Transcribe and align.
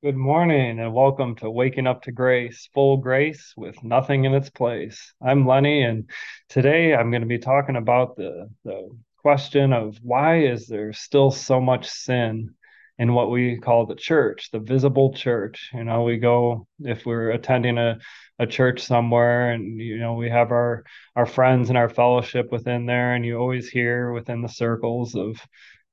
Good 0.00 0.14
morning 0.14 0.78
and 0.78 0.94
welcome 0.94 1.34
to 1.38 1.50
Waking 1.50 1.88
Up 1.88 2.02
to 2.02 2.12
Grace, 2.12 2.68
full 2.72 2.98
grace 2.98 3.52
with 3.56 3.82
nothing 3.82 4.26
in 4.26 4.32
its 4.32 4.48
place. 4.48 5.12
I'm 5.20 5.44
Lenny, 5.44 5.82
and 5.82 6.08
today 6.48 6.94
I'm 6.94 7.10
going 7.10 7.22
to 7.22 7.26
be 7.26 7.40
talking 7.40 7.74
about 7.74 8.14
the, 8.14 8.48
the 8.64 8.96
question 9.16 9.72
of 9.72 9.98
why 10.00 10.42
is 10.42 10.68
there 10.68 10.92
still 10.92 11.32
so 11.32 11.60
much 11.60 11.88
sin 11.88 12.54
in 12.96 13.12
what 13.12 13.32
we 13.32 13.58
call 13.58 13.86
the 13.86 13.96
church, 13.96 14.52
the 14.52 14.60
visible 14.60 15.14
church. 15.14 15.70
You 15.74 15.82
know, 15.82 16.04
we 16.04 16.18
go 16.18 16.68
if 16.78 17.04
we're 17.04 17.30
attending 17.30 17.76
a, 17.76 17.98
a 18.38 18.46
church 18.46 18.82
somewhere 18.82 19.50
and 19.50 19.80
you 19.80 19.98
know 19.98 20.14
we 20.14 20.30
have 20.30 20.52
our 20.52 20.84
our 21.16 21.26
friends 21.26 21.70
and 21.70 21.76
our 21.76 21.88
fellowship 21.88 22.52
within 22.52 22.86
there, 22.86 23.16
and 23.16 23.26
you 23.26 23.36
always 23.36 23.68
hear 23.68 24.12
within 24.12 24.42
the 24.42 24.48
circles 24.48 25.16
of 25.16 25.40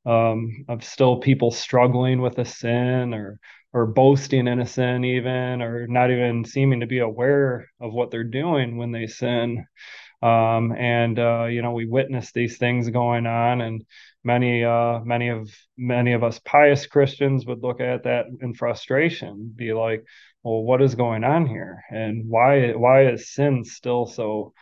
um, 0.06 0.66
of 0.68 0.84
still 0.84 1.18
people 1.18 1.50
struggling 1.50 2.22
with 2.22 2.38
a 2.38 2.46
sin 2.46 3.16
or 3.16 3.40
or 3.76 3.86
boasting 3.86 4.48
in 4.48 4.66
sin 4.66 5.04
even 5.04 5.62
or 5.62 5.86
not 5.86 6.10
even 6.10 6.46
seeming 6.46 6.80
to 6.80 6.88
be 6.88 7.00
aware 7.00 7.70
of 7.82 7.94
what 7.94 8.10
they're 8.10 8.24
doing 8.24 8.78
when 8.78 8.94
they 8.94 9.06
sin. 9.06 9.66
Um, 10.24 10.72
and 10.72 11.20
uh, 11.20 11.46
you 11.46 11.62
know 11.62 11.74
we 11.74 11.86
witness 11.86 12.32
these 12.32 12.58
things 12.58 12.90
going 12.90 13.28
on 13.28 13.60
and 13.60 13.86
many 14.24 14.64
uh, 14.64 15.02
many 15.02 15.28
of 15.28 15.54
many 15.78 16.14
of 16.14 16.24
us 16.24 16.40
pious 16.40 16.88
christians 16.88 17.46
would 17.46 17.62
look 17.62 17.82
at 17.82 18.06
that 18.06 18.26
in 18.42 18.54
frustration 18.54 19.54
be 19.56 19.74
like 19.74 20.04
well 20.46 20.64
what 20.64 20.82
is 20.82 20.96
going 20.96 21.24
on 21.24 21.46
here? 21.48 21.84
And 21.90 22.30
why 22.30 22.72
why 22.74 23.08
is 23.08 23.34
sin 23.34 23.66
still 23.66 24.06
so 24.06 24.54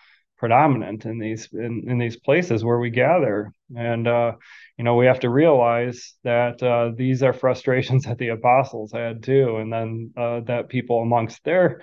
predominant 0.43 1.05
in 1.05 1.19
these 1.19 1.47
in, 1.53 1.85
in 1.87 1.97
these 1.97 2.17
places 2.17 2.65
where 2.65 2.77
we 2.77 2.89
gather. 2.89 3.53
And 3.73 4.05
uh, 4.05 4.33
you 4.77 4.83
know 4.83 4.95
we 4.95 5.05
have 5.05 5.21
to 5.21 5.29
realize 5.29 6.15
that 6.25 6.61
uh, 6.61 6.91
these 6.97 7.23
are 7.23 7.31
frustrations 7.31 8.03
that 8.07 8.17
the 8.17 8.27
apostles 8.27 8.91
had 8.91 9.23
too 9.23 9.55
and 9.55 9.71
then 9.71 10.11
uh, 10.17 10.41
that 10.41 10.67
people 10.67 11.01
amongst 11.01 11.41
their 11.45 11.81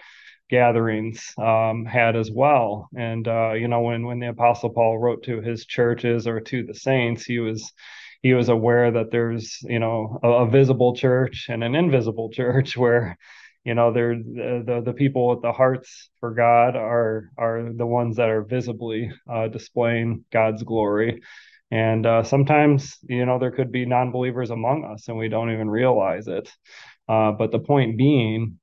gatherings 0.51 1.33
um, 1.39 1.87
had 1.87 2.17
as 2.17 2.31
well. 2.31 2.91
And 2.95 3.27
uh, 3.27 3.53
you 3.55 3.67
know 3.67 3.81
when 3.81 4.05
when 4.05 4.19
the 4.21 4.29
apostle 4.29 4.69
paul 4.69 4.99
wrote 4.99 5.23
to 5.23 5.41
his 5.41 5.65
churches 5.65 6.27
or 6.27 6.39
to 6.41 6.63
the 6.63 6.75
saints 6.75 7.25
he 7.25 7.39
was 7.39 7.73
he 8.21 8.35
was 8.35 8.51
aware 8.51 8.91
that 8.91 9.11
there's 9.11 9.57
you 9.63 9.79
know 9.79 10.19
a, 10.23 10.29
a 10.29 10.51
visible 10.51 10.95
church 10.95 11.47
and 11.49 11.65
an 11.65 11.75
invisible 11.75 12.29
church 12.41 12.77
where 12.77 13.17
you 13.65 13.75
know 13.75 13.93
they're 13.93 14.17
the, 14.17 14.63
the, 14.67 14.83
the 14.87 14.93
people 14.93 15.29
with 15.29 15.43
the 15.43 15.53
hearts 15.53 16.11
for 16.21 16.33
god 16.33 16.77
are 16.77 17.31
are 17.37 17.71
the 17.75 17.87
ones 17.87 18.17
that 18.17 18.29
are 18.29 18.43
visibly 18.43 19.11
uh, 19.31 19.49
displaying 19.49 20.25
god's 20.33 20.63
glory 20.63 21.21
and 21.71 22.05
uh, 22.05 22.25
sometimes, 22.25 22.99
you 23.03 23.25
know, 23.25 23.39
there 23.39 23.53
could 23.53 23.71
be 23.71 23.87
non 23.87 24.11
believers 24.11 24.51
among 24.51 24.85
us 24.85 25.09
and 25.09 25.17
we 25.17 25.29
don't 25.29 25.53
even 25.53 25.71
realize 25.71 26.27
it. 26.27 26.51
Uh, 27.09 27.33
but 27.33 27.53
the 27.53 27.61
point 27.61 27.97
being 27.97 28.59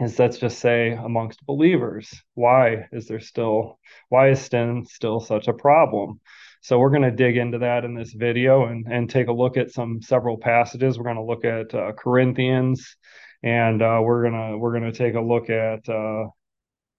is 0.00 0.18
let's 0.18 0.38
just 0.38 0.58
say 0.58 0.92
amongst 0.92 1.44
believers, 1.46 2.12
why 2.34 2.86
is 2.92 3.06
there 3.06 3.20
still, 3.20 3.78
why 4.08 4.30
is 4.30 4.40
sin 4.40 4.84
still 4.88 5.20
such 5.20 5.48
a 5.48 5.52
problem? 5.52 6.20
So 6.60 6.78
we're 6.78 6.90
going 6.90 7.02
to 7.02 7.10
dig 7.10 7.36
into 7.36 7.58
that 7.58 7.84
in 7.84 7.94
this 7.94 8.12
video 8.12 8.66
and, 8.66 8.86
and 8.90 9.10
take 9.10 9.28
a 9.28 9.32
look 9.32 9.56
at 9.56 9.70
some 9.70 10.00
several 10.00 10.38
passages. 10.38 10.96
We're 10.96 11.04
going 11.04 11.16
to 11.16 11.22
look 11.22 11.44
at 11.44 11.74
uh, 11.74 11.92
Corinthians 11.92 12.96
and 13.44 13.82
uh, 13.82 14.00
we're 14.02 14.28
to, 14.28 14.58
we're 14.58 14.72
to 14.90 14.98
take 14.98 15.14
a 15.14 15.20
look 15.20 15.50
at 15.50 15.88
uh, 15.88 16.24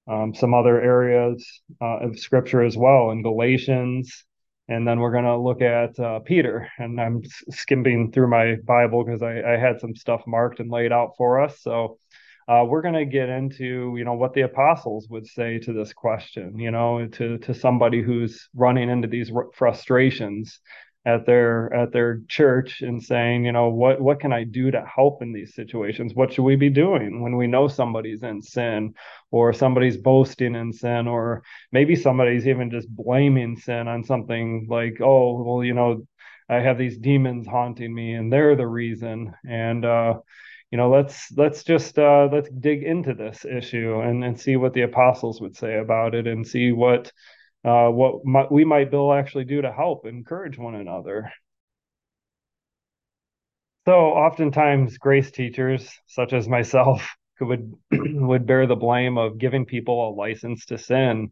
um, 0.07 0.33
some 0.33 0.53
other 0.53 0.79
areas 0.79 1.45
uh, 1.81 1.97
of 1.99 2.17
scripture 2.19 2.61
as 2.61 2.77
well 2.77 3.09
in 3.09 3.21
Galatians 3.21 4.25
and 4.67 4.87
then 4.87 4.99
we're 4.99 5.11
to 5.25 5.37
look 5.37 5.61
at 5.61 5.99
uh, 5.99 6.19
Peter. 6.19 6.69
And 6.77 6.99
I'm 6.99 7.21
skimming 7.51 8.11
through 8.11 8.29
my 8.29 8.55
Bible 8.65 9.03
because 9.03 9.21
I, 9.21 9.41
I, 9.41 9.57
had 9.57 9.79
some 9.79 9.95
stuff 9.95 10.23
marked 10.25 10.59
and 10.59 10.71
laid 10.71 10.91
out 10.91 11.11
for 11.17 11.41
us. 11.41 11.61
So 11.61 11.99
uh, 12.47 12.65
we're 12.67 12.81
going 12.81 12.95
to 12.95 13.05
get 13.05 13.29
into 13.29 13.95
you 13.97 14.03
know 14.03 14.13
what 14.13 14.33
the 14.33 14.41
apostles 14.41 15.07
would 15.09 15.27
say 15.27 15.59
to 15.59 15.73
this 15.73 15.93
question. 15.93 16.57
You 16.59 16.71
know, 16.71 17.07
to 17.07 17.37
to 17.39 17.53
somebody 17.53 18.01
who's 18.01 18.49
running 18.55 18.89
into 18.89 19.07
these 19.07 19.31
frustrations 19.53 20.59
at 21.05 21.25
their 21.25 21.71
at 21.73 21.91
their 21.93 22.21
church 22.27 22.81
and 22.81 23.01
saying, 23.01 23.45
you 23.45 23.51
know, 23.51 23.69
what 23.69 24.01
what 24.01 24.19
can 24.19 24.33
I 24.33 24.43
do 24.43 24.71
to 24.71 24.83
help 24.83 25.21
in 25.21 25.33
these 25.33 25.53
situations? 25.53 26.13
What 26.15 26.33
should 26.33 26.43
we 26.43 26.55
be 26.55 26.69
doing 26.69 27.21
when 27.21 27.35
we 27.35 27.45
know 27.47 27.67
somebody's 27.67 28.23
in 28.23 28.41
sin 28.41 28.95
or 29.31 29.53
somebody's 29.53 29.97
boasting 29.97 30.55
in 30.55 30.73
sin 30.73 31.07
or 31.07 31.43
maybe 31.71 31.95
somebody's 31.95 32.47
even 32.47 32.71
just 32.71 32.89
blaming 32.89 33.55
sin 33.55 33.87
on 33.87 34.03
something 34.03 34.65
like, 34.69 34.99
oh, 35.01 35.43
well, 35.43 35.63
you 35.63 35.73
know, 35.75 36.07
I 36.49 36.55
have 36.55 36.77
these 36.77 36.97
demons 36.97 37.45
haunting 37.47 37.93
me 37.93 38.13
and 38.13 38.33
they're 38.33 38.55
the 38.55 38.67
reason. 38.67 39.33
And 39.47 39.85
uh 39.85 40.15
you 40.71 40.77
know 40.77 40.89
let's 40.89 41.31
let's 41.37 41.63
just 41.63 41.97
uh 41.99 42.27
let's 42.31 42.49
dig 42.49 42.83
into 42.83 43.13
this 43.13 43.45
issue 43.45 44.01
and 44.01 44.23
and 44.23 44.39
see 44.39 44.55
what 44.55 44.73
the 44.73 44.81
apostles 44.81 45.39
would 45.39 45.55
say 45.55 45.77
about 45.77 46.15
it 46.15 46.27
and 46.27 46.45
see 46.45 46.71
what 46.71 47.11
uh, 47.65 47.89
what 47.89 48.51
we 48.51 48.63
might 48.63 48.85
be 48.85 48.91
Bill 48.91 49.11
actually 49.11 49.45
do 49.45 49.61
to 49.61 49.71
help 49.71 50.05
encourage 50.05 50.57
one 50.57 50.75
another. 50.75 51.31
So 53.85 53.93
oftentimes 53.93 54.97
grace 54.97 55.31
teachers, 55.31 55.89
such 56.07 56.33
as 56.33 56.47
myself, 56.47 57.07
would 57.41 57.73
would 57.91 58.45
bear 58.45 58.67
the 58.67 58.75
blame 58.75 59.17
of 59.17 59.39
giving 59.39 59.65
people 59.65 60.09
a 60.09 60.15
license 60.15 60.65
to 60.67 60.77
sin, 60.77 61.31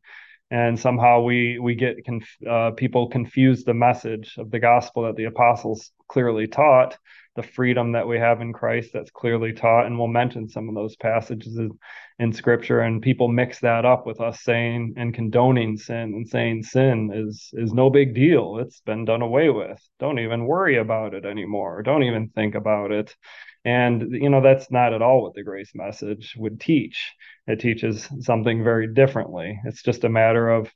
and 0.51 0.79
somehow 0.79 1.21
we 1.21 1.59
we 1.59 1.75
get 1.75 2.05
conf- 2.05 2.47
uh, 2.49 2.71
people 2.71 3.09
confuse 3.09 3.63
the 3.63 3.73
message 3.73 4.35
of 4.37 4.51
the 4.51 4.59
gospel 4.59 5.03
that 5.03 5.15
the 5.15 5.25
apostles 5.25 5.91
clearly 6.07 6.47
taught 6.47 6.97
the 7.35 7.43
freedom 7.43 7.93
that 7.93 8.07
we 8.07 8.19
have 8.19 8.41
in 8.41 8.53
Christ 8.53 8.91
that's 8.93 9.09
clearly 9.09 9.53
taught. 9.53 9.85
And 9.85 9.97
we'll 9.97 10.07
mention 10.07 10.47
some 10.47 10.69
of 10.69 10.75
those 10.75 10.95
passages 10.95 11.59
in 12.19 12.31
scripture. 12.31 12.81
And 12.81 13.01
people 13.01 13.27
mix 13.27 13.59
that 13.61 13.85
up 13.85 14.05
with 14.05 14.21
us 14.21 14.41
saying 14.41 14.93
and 14.97 15.13
condoning 15.13 15.77
sin 15.77 16.13
and 16.13 16.27
saying 16.27 16.63
sin 16.63 17.11
is 17.13 17.49
is 17.53 17.73
no 17.73 17.89
big 17.89 18.13
deal. 18.13 18.59
It's 18.59 18.81
been 18.81 19.05
done 19.05 19.21
away 19.21 19.49
with. 19.49 19.81
Don't 19.99 20.19
even 20.19 20.45
worry 20.45 20.77
about 20.77 21.13
it 21.13 21.25
anymore. 21.25 21.81
Don't 21.81 22.03
even 22.03 22.29
think 22.29 22.55
about 22.55 22.91
it. 22.91 23.15
And 23.65 24.11
you 24.11 24.29
know, 24.29 24.41
that's 24.41 24.69
not 24.71 24.93
at 24.93 25.01
all 25.01 25.21
what 25.23 25.35
the 25.35 25.43
grace 25.43 25.71
message 25.73 26.35
would 26.37 26.59
teach. 26.59 27.13
It 27.47 27.59
teaches 27.59 28.09
something 28.19 28.63
very 28.63 28.93
differently. 28.93 29.59
It's 29.65 29.83
just 29.83 30.03
a 30.03 30.09
matter 30.09 30.49
of 30.49 30.71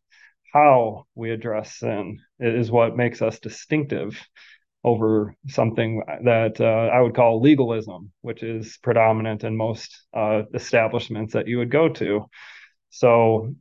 how 0.54 1.06
we 1.14 1.32
address 1.32 1.80
sin 1.80 2.20
it 2.40 2.56
is 2.56 2.72
what 2.72 2.96
makes 2.96 3.22
us 3.22 3.40
distinctive 3.40 4.20
over 4.84 5.36
something 5.48 6.02
that 6.24 6.62
uh, 6.62 6.90
I 6.94 7.02
would 7.02 7.16
call 7.16 7.42
legalism, 7.42 8.12
which 8.22 8.44
is 8.44 8.78
predominant 8.82 9.44
in 9.44 9.58
most 9.58 10.06
uh, 10.14 10.44
establishments 10.54 11.34
that 11.34 11.48
you 11.48 11.58
would 11.58 11.72
go 11.72 11.90
to. 11.90 12.26
So 12.90 13.54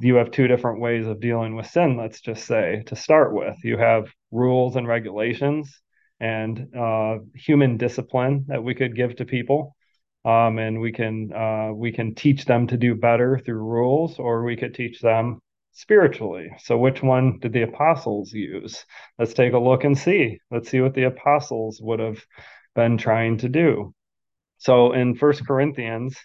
you 0.00 0.16
have 0.16 0.30
two 0.30 0.48
different 0.48 0.80
ways 0.80 1.06
of 1.06 1.20
dealing 1.20 1.54
with 1.54 1.66
sin, 1.66 1.96
let's 1.96 2.20
just 2.20 2.46
say, 2.46 2.82
to 2.86 2.96
start 2.96 3.32
with. 3.32 3.56
You 3.62 3.78
have 3.78 4.10
rules 4.32 4.74
and 4.74 4.88
regulations 4.88 5.80
and 6.22 6.68
uh, 6.74 7.18
human 7.34 7.76
discipline 7.76 8.44
that 8.46 8.62
we 8.62 8.74
could 8.74 8.96
give 8.96 9.16
to 9.16 9.24
people. 9.24 9.76
Um, 10.24 10.58
and 10.60 10.80
we 10.80 10.92
can 10.92 11.32
uh, 11.32 11.72
we 11.74 11.90
can 11.90 12.14
teach 12.14 12.44
them 12.44 12.68
to 12.68 12.76
do 12.76 12.94
better 12.94 13.40
through 13.44 13.56
rules, 13.56 14.20
or 14.20 14.44
we 14.44 14.56
could 14.56 14.72
teach 14.72 15.00
them 15.00 15.40
spiritually. 15.72 16.50
So, 16.60 16.78
which 16.78 17.02
one 17.02 17.40
did 17.40 17.52
the 17.52 17.62
apostles 17.62 18.32
use? 18.32 18.86
Let's 19.18 19.34
take 19.34 19.52
a 19.52 19.58
look 19.58 19.82
and 19.82 19.98
see. 19.98 20.38
Let's 20.48 20.70
see 20.70 20.80
what 20.80 20.94
the 20.94 21.04
apostles 21.04 21.80
would 21.82 21.98
have 21.98 22.24
been 22.76 22.98
trying 22.98 23.38
to 23.38 23.48
do. 23.48 23.92
So, 24.58 24.92
in 24.92 25.16
First 25.16 25.44
Corinthians, 25.44 26.16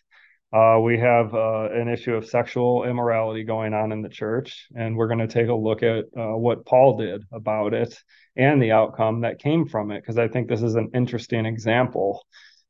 uh, 0.53 0.80
we 0.81 0.97
have 0.97 1.34
uh, 1.34 1.68
an 1.72 1.90
issue 1.90 2.16
of 2.16 2.25
sexual 2.25 2.85
immorality 2.85 3.44
going 3.44 3.74
on 3.74 3.91
in 3.91 4.02
the 4.02 4.09
church, 4.09 4.68
and 4.75 4.96
we're 4.96 5.08
going 5.08 5.19
to 5.19 5.28
take 5.28 5.50
a 5.50 5.53
look 5.53 5.84
at 5.84 6.06
uh, 6.18 6.38
what 6.38 6.66
Paul 6.66 6.97
did 6.97 7.24
about 7.34 7.74
it 7.74 7.94
and 8.38 8.62
the 8.62 8.72
outcome 8.72 9.22
that 9.22 9.40
came 9.40 9.68
from 9.68 9.91
it, 9.91 10.02
because 10.02 10.18
I 10.18 10.30
think 10.30 10.47
this 10.47 10.62
is 10.62 10.75
an 10.75 10.91
interesting 10.94 11.46
example. 11.46 12.25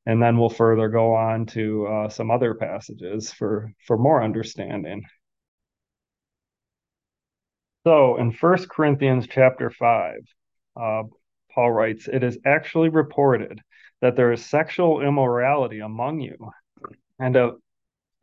And 0.07 0.21
then 0.21 0.37
we'll 0.37 0.49
further 0.49 0.87
go 0.87 1.13
on 1.13 1.45
to 1.47 1.85
uh, 1.85 2.09
some 2.09 2.31
other 2.31 2.55
passages 2.55 3.31
for 3.31 3.71
for 3.85 3.97
more 3.97 4.23
understanding. 4.23 5.03
So 7.85 8.17
in 8.17 8.31
First 8.31 8.69
Corinthians 8.69 9.27
chapter 9.29 9.69
5, 9.69 10.15
uh, 10.79 11.03
Paul 11.53 11.71
writes, 11.71 12.07
It 12.11 12.23
is 12.23 12.39
actually 12.45 12.89
reported 12.89 13.61
that 14.01 14.15
there 14.15 14.31
is 14.31 14.45
sexual 14.45 15.01
immorality 15.01 15.79
among 15.79 16.21
you, 16.21 16.37
and 17.19 17.35
of, 17.35 17.59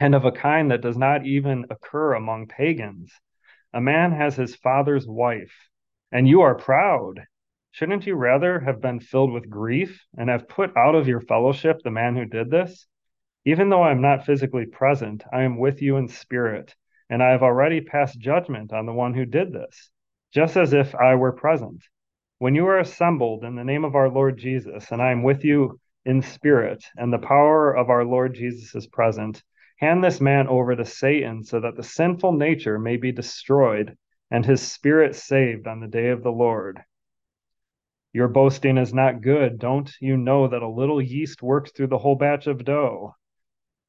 and 0.04 0.14
of 0.14 0.26
a 0.26 0.32
kind 0.32 0.70
that 0.70 0.82
does 0.82 0.98
not 0.98 1.24
even 1.24 1.64
occur 1.70 2.12
among 2.12 2.46
pagans. 2.46 3.10
A 3.72 3.80
man 3.80 4.12
has 4.12 4.36
his 4.36 4.54
father's 4.54 5.06
wife, 5.08 5.70
and 6.12 6.28
you 6.28 6.42
are 6.42 6.54
proud. 6.54 7.24
Shouldn't 7.70 8.06
you 8.06 8.14
rather 8.14 8.60
have 8.60 8.82
been 8.82 9.00
filled 9.00 9.32
with 9.32 9.48
grief 9.48 10.04
and 10.14 10.28
have 10.28 10.46
put 10.46 10.76
out 10.76 10.94
of 10.94 11.08
your 11.08 11.22
fellowship 11.22 11.80
the 11.82 11.90
man 11.90 12.16
who 12.16 12.26
did 12.26 12.50
this? 12.50 12.86
Even 13.46 13.70
though 13.70 13.80
I 13.80 13.92
am 13.92 14.02
not 14.02 14.26
physically 14.26 14.66
present, 14.66 15.24
I 15.32 15.40
am 15.40 15.56
with 15.56 15.80
you 15.80 15.96
in 15.96 16.08
spirit 16.08 16.74
and 17.08 17.22
I 17.22 17.30
have 17.30 17.42
already 17.42 17.80
passed 17.80 18.18
judgment 18.18 18.74
on 18.74 18.84
the 18.84 18.92
one 18.92 19.14
who 19.14 19.24
did 19.24 19.54
this, 19.54 19.90
just 20.34 20.58
as 20.58 20.74
if 20.74 20.94
I 20.94 21.14
were 21.14 21.32
present. 21.32 21.82
When 22.38 22.54
you 22.54 22.66
are 22.66 22.78
assembled 22.78 23.42
in 23.42 23.56
the 23.56 23.64
name 23.64 23.86
of 23.86 23.94
our 23.94 24.10
Lord 24.10 24.36
Jesus, 24.36 24.90
and 24.90 25.00
I 25.00 25.12
am 25.12 25.22
with 25.22 25.44
you 25.44 25.80
in 26.04 26.20
spirit, 26.20 26.84
and 26.94 27.10
the 27.10 27.26
power 27.26 27.74
of 27.74 27.88
our 27.88 28.04
Lord 28.04 28.34
Jesus 28.34 28.74
is 28.74 28.86
present. 28.86 29.42
Hand 29.76 30.02
this 30.02 30.20
man 30.20 30.46
over 30.48 30.76
to 30.76 30.84
Satan 30.84 31.44
so 31.44 31.60
that 31.60 31.76
the 31.76 31.82
sinful 31.82 32.32
nature 32.32 32.78
may 32.78 32.96
be 32.96 33.12
destroyed 33.12 33.96
and 34.30 34.44
his 34.44 34.62
spirit 34.62 35.14
saved 35.14 35.66
on 35.66 35.80
the 35.80 35.88
day 35.88 36.08
of 36.08 36.22
the 36.22 36.32
Lord. 36.32 36.80
Your 38.12 38.28
boasting 38.28 38.78
is 38.78 38.94
not 38.94 39.22
good. 39.22 39.58
Don't 39.58 39.90
you 40.00 40.16
know 40.16 40.46
that 40.46 40.62
a 40.62 40.68
little 40.68 41.02
yeast 41.02 41.42
works 41.42 41.72
through 41.72 41.88
the 41.88 41.98
whole 41.98 42.14
batch 42.14 42.46
of 42.46 42.64
dough? 42.64 43.16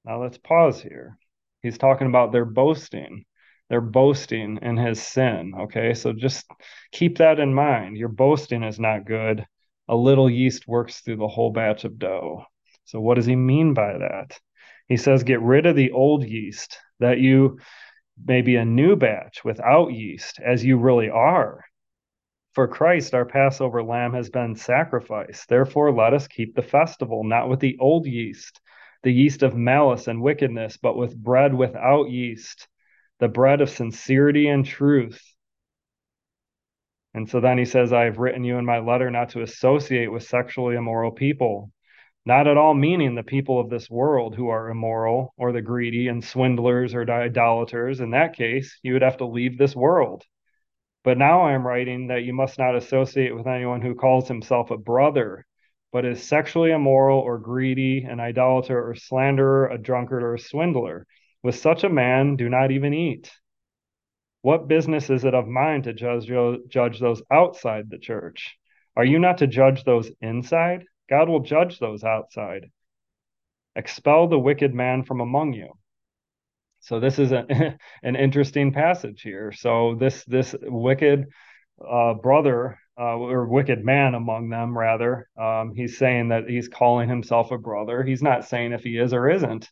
Now 0.03 0.21
let's 0.21 0.37
pause 0.37 0.81
here. 0.81 1.17
He's 1.61 1.77
talking 1.77 2.07
about 2.07 2.31
their 2.31 2.45
boasting. 2.45 3.25
They're 3.69 3.81
boasting 3.81 4.59
in 4.61 4.77
his 4.77 5.01
sin. 5.01 5.53
Okay, 5.61 5.93
so 5.93 6.13
just 6.13 6.45
keep 6.91 7.17
that 7.19 7.39
in 7.39 7.53
mind. 7.53 7.97
Your 7.97 8.09
boasting 8.09 8.63
is 8.63 8.79
not 8.79 9.05
good. 9.05 9.45
A 9.87 9.95
little 9.95 10.29
yeast 10.29 10.67
works 10.67 11.01
through 11.01 11.17
the 11.17 11.27
whole 11.27 11.51
batch 11.51 11.83
of 11.83 11.97
dough. 11.99 12.45
So, 12.85 12.99
what 12.99 13.15
does 13.15 13.25
he 13.25 13.35
mean 13.35 13.73
by 13.73 13.97
that? 13.97 14.39
He 14.87 14.97
says, 14.97 15.23
Get 15.23 15.41
rid 15.41 15.65
of 15.65 15.75
the 15.75 15.91
old 15.91 16.23
yeast, 16.23 16.79
that 16.99 17.19
you 17.19 17.59
may 18.23 18.41
be 18.41 18.55
a 18.55 18.65
new 18.65 18.95
batch 18.95 19.43
without 19.43 19.93
yeast, 19.93 20.39
as 20.43 20.63
you 20.63 20.77
really 20.77 21.09
are. 21.09 21.63
For 22.53 22.67
Christ, 22.67 23.13
our 23.13 23.25
Passover 23.25 23.83
lamb, 23.83 24.13
has 24.13 24.29
been 24.29 24.55
sacrificed. 24.55 25.49
Therefore, 25.49 25.91
let 25.91 26.13
us 26.13 26.27
keep 26.27 26.55
the 26.55 26.61
festival, 26.61 27.23
not 27.23 27.49
with 27.49 27.59
the 27.59 27.77
old 27.79 28.05
yeast, 28.05 28.61
the 29.03 29.11
yeast 29.11 29.43
of 29.43 29.55
malice 29.55 30.07
and 30.07 30.21
wickedness, 30.21 30.77
but 30.77 30.95
with 30.97 31.21
bread 31.21 31.53
without 31.53 32.09
yeast, 32.09 32.67
the 33.19 33.27
bread 33.27 33.59
of 33.59 33.69
sincerity 33.69 34.47
and 34.47 34.65
truth. 34.65 35.21
And 37.13 37.29
so 37.29 37.39
then 37.39 37.57
he 37.57 37.65
says, 37.65 37.91
I 37.91 38.05
have 38.05 38.19
written 38.19 38.43
you 38.43 38.57
in 38.57 38.65
my 38.65 38.79
letter 38.79 39.11
not 39.11 39.29
to 39.29 39.41
associate 39.41 40.11
with 40.11 40.23
sexually 40.23 40.75
immoral 40.75 41.11
people, 41.11 41.71
not 42.25 42.47
at 42.47 42.57
all 42.57 42.73
meaning 42.73 43.13
the 43.13 43.23
people 43.23 43.59
of 43.59 43.69
this 43.69 43.89
world 43.89 44.35
who 44.35 44.49
are 44.49 44.69
immoral 44.69 45.33
or 45.37 45.51
the 45.51 45.61
greedy 45.61 46.07
and 46.07 46.23
swindlers 46.23 46.95
or 46.95 47.09
idolaters. 47.09 47.99
In 47.99 48.11
that 48.11 48.35
case, 48.35 48.79
you 48.81 48.93
would 48.93 49.03
have 49.03 49.17
to 49.17 49.25
leave 49.25 49.57
this 49.57 49.75
world. 49.75 50.23
But 51.03 51.19
now 51.19 51.41
I 51.41 51.53
am 51.53 51.65
writing 51.65 52.07
that 52.07 52.23
you 52.23 52.33
must 52.33 52.57
not 52.57 52.75
associate 52.75 53.35
with 53.35 53.45
anyone 53.45 53.81
who 53.81 53.93
calls 53.93 54.27
himself 54.27 54.71
a 54.71 54.77
brother, 54.77 55.45
but 55.91 56.03
is 56.03 56.23
sexually 56.23 56.71
immoral 56.71 57.19
or 57.19 57.37
greedy, 57.37 58.03
an 58.03 58.19
idolater 58.19 58.89
or 58.89 58.95
slanderer, 58.95 59.67
a 59.67 59.77
drunkard 59.77 60.23
or 60.23 60.33
a 60.33 60.39
swindler. 60.39 61.05
With 61.43 61.55
such 61.55 61.83
a 61.83 61.89
man, 61.89 62.37
do 62.37 62.49
not 62.49 62.71
even 62.71 62.95
eat. 62.95 63.31
What 64.41 64.67
business 64.67 65.11
is 65.11 65.25
it 65.25 65.35
of 65.35 65.47
mine 65.47 65.83
to 65.83 65.93
judge, 65.93 66.27
judge 66.69 66.99
those 66.99 67.21
outside 67.31 67.91
the 67.91 67.99
church? 67.99 68.57
Are 68.95 69.05
you 69.05 69.19
not 69.19 69.37
to 69.39 69.47
judge 69.47 69.83
those 69.83 70.09
inside? 70.21 70.85
God 71.09 71.29
will 71.29 71.41
judge 71.41 71.79
those 71.79 72.03
outside. 72.03 72.69
Expel 73.75 74.27
the 74.27 74.39
wicked 74.39 74.73
man 74.73 75.03
from 75.03 75.21
among 75.21 75.53
you. 75.53 75.73
So 76.79 76.99
this 76.99 77.19
is 77.19 77.31
a, 77.31 77.45
an 78.03 78.15
interesting 78.15 78.71
passage 78.71 79.21
here. 79.21 79.51
So 79.51 79.95
this 79.99 80.23
this 80.25 80.55
wicked 80.61 81.25
uh, 81.85 82.13
brother 82.13 82.79
uh, 82.97 83.17
or 83.17 83.47
wicked 83.47 83.83
man 83.83 84.15
among 84.15 84.49
them, 84.49 84.77
rather, 84.77 85.27
um, 85.37 85.73
he's 85.75 85.97
saying 85.97 86.29
that 86.29 86.47
he's 86.47 86.69
calling 86.69 87.09
himself 87.09 87.51
a 87.51 87.57
brother. 87.57 88.03
He's 88.03 88.21
not 88.21 88.45
saying 88.45 88.71
if 88.71 88.83
he 88.83 88.97
is 88.97 89.13
or 89.13 89.29
isn't. 89.29 89.69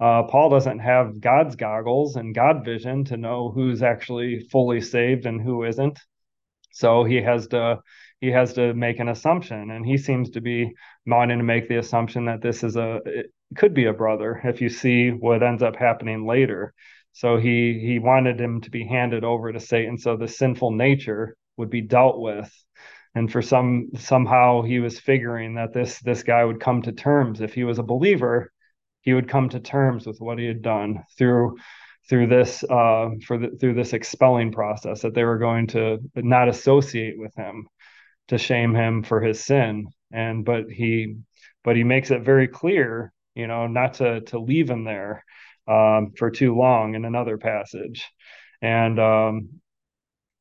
Uh, 0.00 0.24
Paul 0.24 0.50
doesn't 0.50 0.78
have 0.78 1.20
God's 1.20 1.54
goggles 1.54 2.16
and 2.16 2.34
God 2.34 2.64
vision 2.64 3.04
to 3.04 3.16
know 3.16 3.50
who's 3.50 3.82
actually 3.82 4.48
fully 4.50 4.80
saved 4.80 5.26
and 5.26 5.40
who 5.40 5.64
isn't. 5.64 6.00
So 6.72 7.04
he 7.04 7.22
has 7.22 7.48
to 7.48 7.80
he 8.22 8.30
has 8.30 8.52
to 8.52 8.72
make 8.72 9.00
an 9.00 9.08
assumption 9.08 9.72
and 9.72 9.84
he 9.84 9.98
seems 9.98 10.30
to 10.30 10.40
be 10.40 10.72
wanting 11.04 11.38
to 11.38 11.44
make 11.44 11.68
the 11.68 11.78
assumption 11.78 12.26
that 12.26 12.40
this 12.40 12.62
is 12.62 12.76
a 12.76 13.00
could 13.56 13.74
be 13.74 13.86
a 13.86 13.92
brother 13.92 14.40
if 14.44 14.60
you 14.60 14.68
see 14.68 15.10
what 15.10 15.42
ends 15.42 15.62
up 15.62 15.74
happening 15.74 16.24
later. 16.24 16.72
So 17.12 17.36
he 17.36 17.80
he 17.84 17.98
wanted 17.98 18.40
him 18.40 18.60
to 18.60 18.70
be 18.70 18.86
handed 18.86 19.24
over 19.24 19.52
to 19.52 19.58
satan 19.58 19.98
so 19.98 20.16
the 20.16 20.28
sinful 20.28 20.70
nature 20.70 21.36
would 21.56 21.68
be 21.68 21.80
dealt 21.80 22.20
with. 22.20 22.48
And 23.16 23.30
for 23.30 23.42
some 23.42 23.88
somehow 23.98 24.62
he 24.62 24.78
was 24.78 25.00
figuring 25.00 25.56
that 25.56 25.72
this 25.74 25.98
this 25.98 26.22
guy 26.22 26.44
would 26.44 26.60
come 26.60 26.80
to 26.82 26.92
terms. 26.92 27.40
If 27.40 27.54
he 27.54 27.64
was 27.64 27.80
a 27.80 27.90
believer 27.94 28.52
he 29.00 29.14
would 29.14 29.28
come 29.28 29.48
to 29.48 29.58
terms 29.58 30.06
with 30.06 30.20
what 30.20 30.38
he 30.38 30.46
had 30.46 30.62
done 30.62 31.02
through 31.18 31.56
through 32.08 32.28
this 32.28 32.62
uh, 32.62 33.08
for 33.26 33.36
the, 33.38 33.50
through 33.58 33.74
this 33.74 33.92
expelling 33.92 34.52
process 34.52 35.02
that 35.02 35.12
they 35.12 35.24
were 35.24 35.38
going 35.38 35.66
to 35.68 35.98
not 36.14 36.48
associate 36.48 37.18
with 37.18 37.34
him 37.34 37.66
to 38.28 38.38
shame 38.38 38.74
him 38.74 39.02
for 39.02 39.20
his 39.20 39.44
sin. 39.44 39.88
And 40.12 40.44
but 40.44 40.70
he 40.70 41.16
but 41.64 41.76
he 41.76 41.84
makes 41.84 42.10
it 42.10 42.22
very 42.22 42.48
clear 42.48 43.12
you 43.34 43.46
know 43.46 43.66
not 43.66 43.94
to 43.94 44.20
to 44.22 44.38
leave 44.38 44.68
him 44.68 44.84
there 44.84 45.24
um, 45.68 46.12
for 46.16 46.30
too 46.30 46.56
long 46.56 46.94
in 46.94 47.04
another 47.04 47.38
passage. 47.38 48.08
And 48.60 48.98
um, 48.98 49.48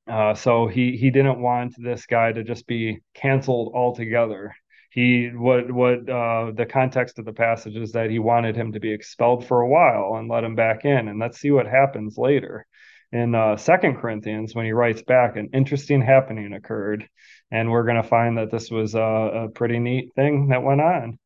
uh, 0.07 0.33
so 0.33 0.67
he 0.67 0.97
he 0.97 1.09
didn't 1.09 1.41
want 1.41 1.75
this 1.77 2.05
guy 2.05 2.31
to 2.31 2.43
just 2.43 2.67
be 2.67 3.01
canceled 3.13 3.73
altogether. 3.75 4.53
He 4.91 5.29
what 5.29 5.71
what 5.71 6.09
uh, 6.09 6.51
the 6.53 6.65
context 6.65 7.17
of 7.19 7.25
the 7.25 7.33
passage 7.33 7.77
is 7.77 7.93
that 7.93 8.09
he 8.09 8.19
wanted 8.19 8.55
him 8.55 8.73
to 8.73 8.79
be 8.79 8.91
expelled 8.91 9.47
for 9.47 9.61
a 9.61 9.69
while 9.69 10.15
and 10.17 10.29
let 10.29 10.43
him 10.43 10.55
back 10.55 10.85
in. 10.85 11.07
And 11.07 11.19
let's 11.19 11.39
see 11.39 11.51
what 11.51 11.67
happens 11.67 12.17
later 12.17 12.65
in 13.11 13.35
uh, 13.35 13.57
second 13.57 13.97
corinthians 13.97 14.55
when 14.55 14.65
he 14.65 14.71
writes 14.71 15.01
back 15.01 15.35
an 15.35 15.49
interesting 15.53 16.01
happening 16.01 16.53
occurred 16.53 17.07
and 17.51 17.69
we're 17.69 17.83
going 17.83 18.01
to 18.01 18.07
find 18.07 18.37
that 18.37 18.51
this 18.51 18.71
was 18.71 18.95
a, 18.95 18.99
a 18.99 19.49
pretty 19.49 19.79
neat 19.79 20.13
thing 20.15 20.47
that 20.49 20.63
went 20.63 20.81
on. 20.81 21.17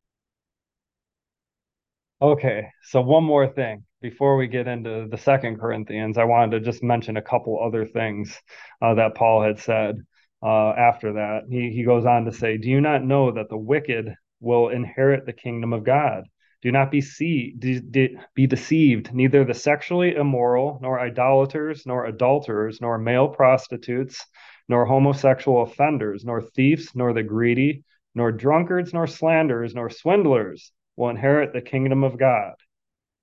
Okay, 2.20 2.68
so 2.82 3.00
one 3.02 3.24
more 3.24 3.46
thing 3.46 3.84
before 4.00 4.36
we 4.36 4.46
get 4.46 4.66
into 4.66 5.06
the 5.10 5.18
second 5.18 5.58
Corinthians, 5.58 6.16
I 6.16 6.24
wanted 6.24 6.52
to 6.52 6.64
just 6.64 6.82
mention 6.82 7.16
a 7.16 7.22
couple 7.22 7.60
other 7.62 7.84
things 7.84 8.40
uh, 8.80 8.94
that 8.94 9.14
Paul 9.14 9.42
had 9.42 9.58
said 9.58 9.96
uh, 10.42 10.70
after 10.70 11.14
that. 11.14 11.42
He, 11.50 11.72
he 11.72 11.84
goes 11.84 12.06
on 12.06 12.24
to 12.24 12.32
say, 12.32 12.56
Do 12.56 12.68
you 12.68 12.80
not 12.80 13.04
know 13.04 13.32
that 13.32 13.48
the 13.48 13.56
wicked 13.56 14.14
will 14.40 14.68
inherit 14.68 15.26
the 15.26 15.32
kingdom 15.32 15.72
of 15.72 15.84
God? 15.84 16.24
Do 16.66 16.72
not 16.72 16.90
be, 16.90 17.00
see, 17.00 17.54
de- 17.56 17.78
de- 17.78 18.16
be 18.34 18.48
deceived. 18.48 19.14
Neither 19.14 19.44
the 19.44 19.54
sexually 19.54 20.16
immoral, 20.16 20.80
nor 20.82 20.98
idolaters, 20.98 21.86
nor 21.86 22.06
adulterers, 22.06 22.80
nor 22.80 22.98
male 22.98 23.28
prostitutes 23.28 24.26
nor 24.68 24.84
homosexual 24.84 25.62
offenders, 25.62 26.24
nor 26.24 26.40
thieves, 26.42 26.94
nor 26.94 27.12
the 27.12 27.22
greedy, 27.22 27.84
nor 28.14 28.32
drunkards, 28.32 28.92
nor 28.92 29.06
slanderers, 29.06 29.74
nor 29.74 29.88
swindlers 29.90 30.72
will 30.96 31.10
inherit 31.10 31.52
the 31.52 31.60
kingdom 31.60 32.02
of 32.02 32.18
God. 32.18 32.54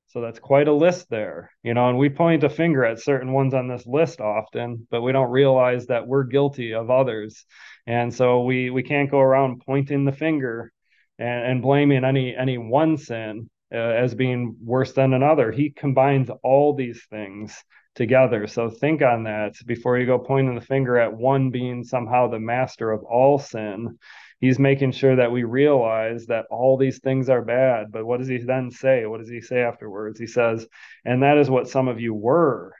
So 0.08 0.22
that's 0.22 0.40
quite 0.40 0.68
a 0.68 0.74
list 0.74 1.10
there, 1.10 1.52
you 1.64 1.74
know, 1.74 1.90
and 1.90 1.98
we 1.98 2.10
point 2.10 2.44
a 2.44 2.50
finger 2.50 2.86
at 2.86 3.02
certain 3.02 3.34
ones 3.34 3.54
on 3.54 3.68
this 3.68 3.86
list 3.88 4.22
often, 4.22 4.88
but 4.92 5.02
we 5.02 5.12
don't 5.12 5.32
realize 5.32 5.88
that 5.88 6.08
we're 6.08 6.24
guilty 6.24 6.74
of 6.74 6.92
others. 6.92 7.46
And 7.88 8.14
so 8.14 8.44
we 8.44 8.70
we 8.70 8.84
can't 8.84 9.12
go 9.12 9.20
around 9.20 9.64
pointing 9.66 10.06
the 10.06 10.14
finger 10.14 10.72
and, 11.20 11.46
and 11.46 11.62
blaming 11.62 12.04
any 12.04 12.36
any 12.36 12.58
one 12.58 12.98
sin 12.98 13.50
uh, 13.74 13.78
as 13.78 14.16
being 14.16 14.56
worse 14.64 14.94
than 14.94 15.14
another. 15.14 15.52
He 15.52 15.70
combines 15.72 16.30
all 16.44 16.74
these 16.76 17.06
things 17.10 17.64
together. 17.96 18.48
So 18.48 18.70
think 18.70 19.02
on 19.02 19.24
that 19.24 19.54
before 19.66 19.98
you 19.98 20.06
go 20.06 20.20
pointing 20.20 20.56
the 20.56 20.62
finger 20.62 20.98
at 20.98 21.14
one 21.14 21.52
being 21.52 21.84
somehow 21.84 22.28
the 22.28 22.40
master 22.40 22.92
of 22.92 23.04
all 23.04 23.40
sin. 23.40 23.98
He's 24.40 24.60
making 24.60 24.92
sure 24.92 25.16
that 25.16 25.32
we 25.32 25.44
realize 25.44 26.26
that 26.26 26.46
all 26.50 26.78
these 26.78 27.00
things 27.00 27.30
are 27.30 27.42
bad. 27.42 27.92
But 27.92 28.06
what 28.06 28.20
does 28.20 28.28
he 28.28 28.40
then 28.40 28.72
say? 28.72 29.06
What 29.06 29.20
does 29.20 29.30
he 29.30 29.42
say 29.42 29.62
afterwards? 29.62 30.20
He 30.20 30.28
says, 30.28 30.68
and 31.06 31.24
that 31.24 31.38
is 31.38 31.50
what 31.50 31.70
some 31.70 31.88
of 31.88 32.02
you 32.02 32.14
were. 32.14 32.74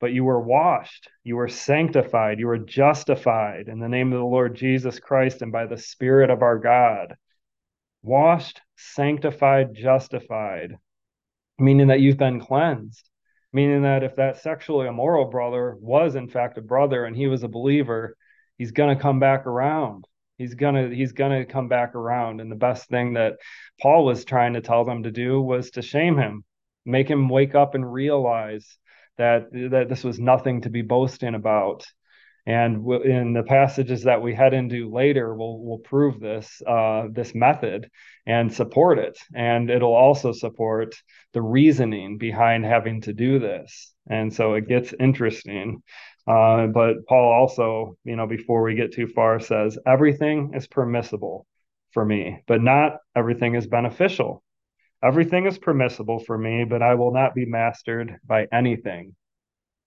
But 0.00 0.12
you 0.12 0.22
were 0.22 0.40
washed, 0.40 1.10
you 1.24 1.34
were 1.34 1.48
sanctified, 1.48 2.38
you 2.38 2.46
were 2.46 2.58
justified 2.58 3.66
in 3.66 3.80
the 3.80 3.88
name 3.88 4.12
of 4.12 4.20
the 4.20 4.24
Lord 4.24 4.54
Jesus 4.54 5.00
Christ 5.00 5.42
and 5.42 5.50
by 5.50 5.66
the 5.66 5.76
Spirit 5.76 6.30
of 6.30 6.42
our 6.42 6.56
God. 6.56 7.16
Washed, 8.08 8.60
sanctified, 8.76 9.74
justified, 9.74 10.76
meaning 11.58 11.88
that 11.88 12.00
you've 12.00 12.18
been 12.18 12.40
cleansed 12.40 13.08
meaning 13.50 13.82
that 13.82 14.02
if 14.02 14.16
that 14.16 14.36
sexually 14.36 14.86
immoral 14.86 15.24
brother 15.24 15.74
was 15.80 16.14
in 16.14 16.28
fact 16.28 16.58
a 16.58 16.60
brother 16.60 17.06
and 17.06 17.16
he 17.16 17.26
was 17.26 17.42
a 17.42 17.48
believer 17.48 18.14
he's 18.58 18.72
going 18.72 18.94
to 18.94 19.02
come 19.02 19.20
back 19.20 19.46
around. 19.46 20.06
He's 20.36 20.54
to 20.54 20.94
he's 20.94 21.12
to 21.12 21.46
come 21.46 21.68
back 21.68 21.94
around. 21.94 22.40
And 22.40 22.50
the 22.50 22.56
best 22.56 22.88
thing 22.88 23.14
that 23.14 23.38
paul 23.80 24.04
was 24.04 24.24
trying 24.24 24.54
to 24.54 24.60
tell 24.60 24.84
them 24.84 25.04
to 25.04 25.10
do 25.10 25.40
was 25.40 25.70
to 25.72 25.82
shame 25.82 26.16
him 26.16 26.44
make 26.84 27.08
him 27.08 27.28
wake 27.28 27.54
up 27.54 27.74
and 27.74 27.92
realize 27.92 28.78
that 29.16 29.50
that 29.52 29.88
this 29.88 30.04
was 30.04 30.18
nothing 30.18 30.62
to 30.62 30.70
be 30.70 30.82
boasting 30.82 31.34
about 31.34 31.86
and 32.48 32.90
in 33.04 33.34
the 33.34 33.42
passages 33.42 34.04
that 34.04 34.22
we 34.22 34.34
head 34.34 34.54
into 34.54 34.90
later, 34.90 35.34
we'll, 35.34 35.58
we'll 35.58 35.78
prove 35.78 36.18
this, 36.18 36.62
uh, 36.66 37.08
this 37.12 37.34
method 37.34 37.90
and 38.26 38.52
support 38.52 38.98
it. 38.98 39.18
And 39.34 39.68
it'll 39.68 39.94
also 39.94 40.32
support 40.32 40.94
the 41.34 41.42
reasoning 41.42 42.16
behind 42.16 42.64
having 42.64 43.02
to 43.02 43.12
do 43.12 43.38
this. 43.38 43.92
And 44.08 44.32
so 44.32 44.54
it 44.54 44.66
gets 44.66 44.94
interesting. 44.98 45.82
Uh, 46.26 46.68
but 46.68 47.06
Paul 47.06 47.30
also, 47.32 47.98
you 48.04 48.16
know, 48.16 48.26
before 48.26 48.62
we 48.62 48.74
get 48.74 48.94
too 48.94 49.08
far, 49.08 49.40
says 49.40 49.78
everything 49.86 50.52
is 50.54 50.66
permissible, 50.66 51.46
for 51.92 52.04
me, 52.04 52.42
but 52.46 52.62
not 52.62 52.98
everything 53.14 53.56
is 53.56 53.66
beneficial. 53.66 54.42
Everything 55.02 55.46
is 55.46 55.58
permissible 55.58 56.18
for 56.18 56.36
me, 56.36 56.64
but 56.64 56.82
I 56.82 56.94
will 56.94 57.12
not 57.12 57.34
be 57.34 57.44
mastered 57.44 58.16
by 58.26 58.46
anything. 58.52 59.14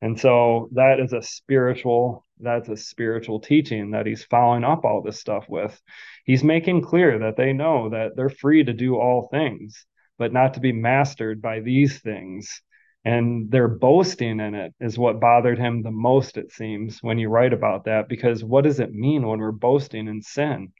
And 0.01 0.19
so 0.19 0.69
that 0.73 0.99
is 0.99 1.13
a 1.13 1.21
spiritual, 1.21 2.25
that's 2.41 2.69
a 2.69 2.77
spiritual 2.77 3.39
teaching 3.39 3.91
that 3.91 4.05
he's 4.05 4.23
following 4.23 4.63
up 4.63 4.85
all 4.85 5.01
this 5.01 5.19
stuff 5.19 5.45
with. 5.47 5.79
He's 6.25 6.43
making 6.43 6.81
clear 6.81 7.19
that 7.19 7.37
they 7.37 7.53
know 7.53 7.89
that 7.89 8.15
they're 8.15 8.29
free 8.29 8.63
to 8.63 8.73
do 8.73 8.95
all 8.95 9.27
things, 9.31 9.85
but 10.17 10.33
not 10.33 10.55
to 10.55 10.59
be 10.59 10.71
mastered 10.71 11.41
by 11.41 11.59
these 11.59 11.99
things. 11.99 12.61
And 13.03 13.49
their 13.49 13.67
boasting 13.67 14.39
in 14.39 14.53
it 14.53 14.73
is 14.79 14.97
what 14.97 15.19
bothered 15.19 15.57
him 15.57 15.81
the 15.81 15.91
most, 15.91 16.37
it 16.37 16.51
seems, 16.51 17.01
when 17.01 17.17
you 17.17 17.29
write 17.29 17.53
about 17.53 17.85
that. 17.85 18.07
Because 18.07 18.43
what 18.43 18.63
does 18.63 18.79
it 18.79 18.93
mean 18.93 19.25
when 19.25 19.39
we're 19.39 19.51
boasting 19.51 20.07
in 20.07 20.21
sin? 20.21 20.71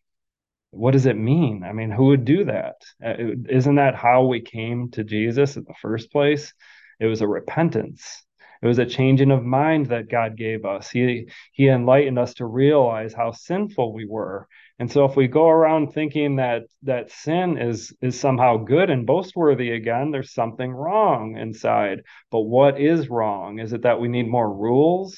What 0.70 0.91
does 0.91 1.06
it 1.06 1.18
mean? 1.18 1.63
I 1.63 1.74
mean, 1.74 1.91
who 1.91 2.08
would 2.08 2.25
do 2.25 2.46
that? 2.46 2.75
Uh, 3.03 3.15
isn't 3.50 3.75
that 3.75 3.96
how 3.96 4.25
we 4.25 4.41
came 4.41 4.91
to 4.91 5.03
Jesus 5.03 5.58
in 5.58 5.65
the 5.68 5.74
first 5.82 6.12
place? 6.12 6.53
It 7.00 7.08
was 7.08 7.22
a 7.22 7.27
repentance 7.27 8.24
it 8.62 8.68
was 8.68 8.77
a 8.80 8.86
changing 8.86 9.32
of 9.32 9.44
mind 9.44 9.88
that 9.88 10.10
God 10.10 10.38
gave 10.38 10.65
us. 10.65 10.89
He 10.91 11.30
he 11.51 11.68
enlightened 11.68 12.20
us 12.20 12.36
to 12.36 12.46
realize 12.46 13.13
how 13.13 13.32
sinful 13.32 13.91
we 13.94 14.06
were. 14.06 14.48
And 14.77 14.91
so 14.91 15.06
if 15.06 15.15
we 15.15 15.27
go 15.27 15.50
around 15.50 15.94
thinking 15.94 16.36
that 16.36 16.63
that 16.84 17.12
sin 17.12 17.58
is 17.58 17.96
is 18.01 18.20
somehow 18.20 18.58
good 18.58 18.89
and 18.91 19.08
boastworthy 19.08 19.72
again, 19.72 20.12
there's 20.12 20.34
something 20.34 20.72
wrong 20.72 21.38
inside. 21.38 22.03
But 22.30 22.41
what 22.41 22.80
is 22.80 23.10
wrong? 23.10 23.60
Is 23.60 23.74
it 23.74 23.82
that 23.84 24.00
we 24.00 24.08
need 24.08 24.27
more 24.27 24.51
rules? 24.53 25.18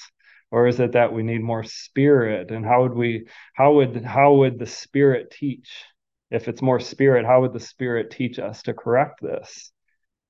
Or 0.51 0.67
is 0.67 0.79
it 0.79 0.93
that 0.93 1.13
we 1.13 1.23
need 1.23 1.41
more 1.41 1.63
spirit? 1.63 2.51
And 2.51 2.65
how 2.65 2.83
would 2.83 2.93
we 2.93 3.27
how 3.55 3.73
would 3.73 4.05
how 4.05 4.35
would 4.35 4.57
the 4.59 4.65
spirit 4.67 5.31
teach? 5.31 5.83
If 6.31 6.47
it's 6.47 6.61
more 6.61 6.79
spirit, 6.79 7.25
how 7.25 7.41
would 7.41 7.53
the 7.53 7.59
spirit 7.59 8.11
teach 8.11 8.39
us 8.39 8.63
to 8.63 8.73
correct 8.73 9.21
this? 9.21 9.71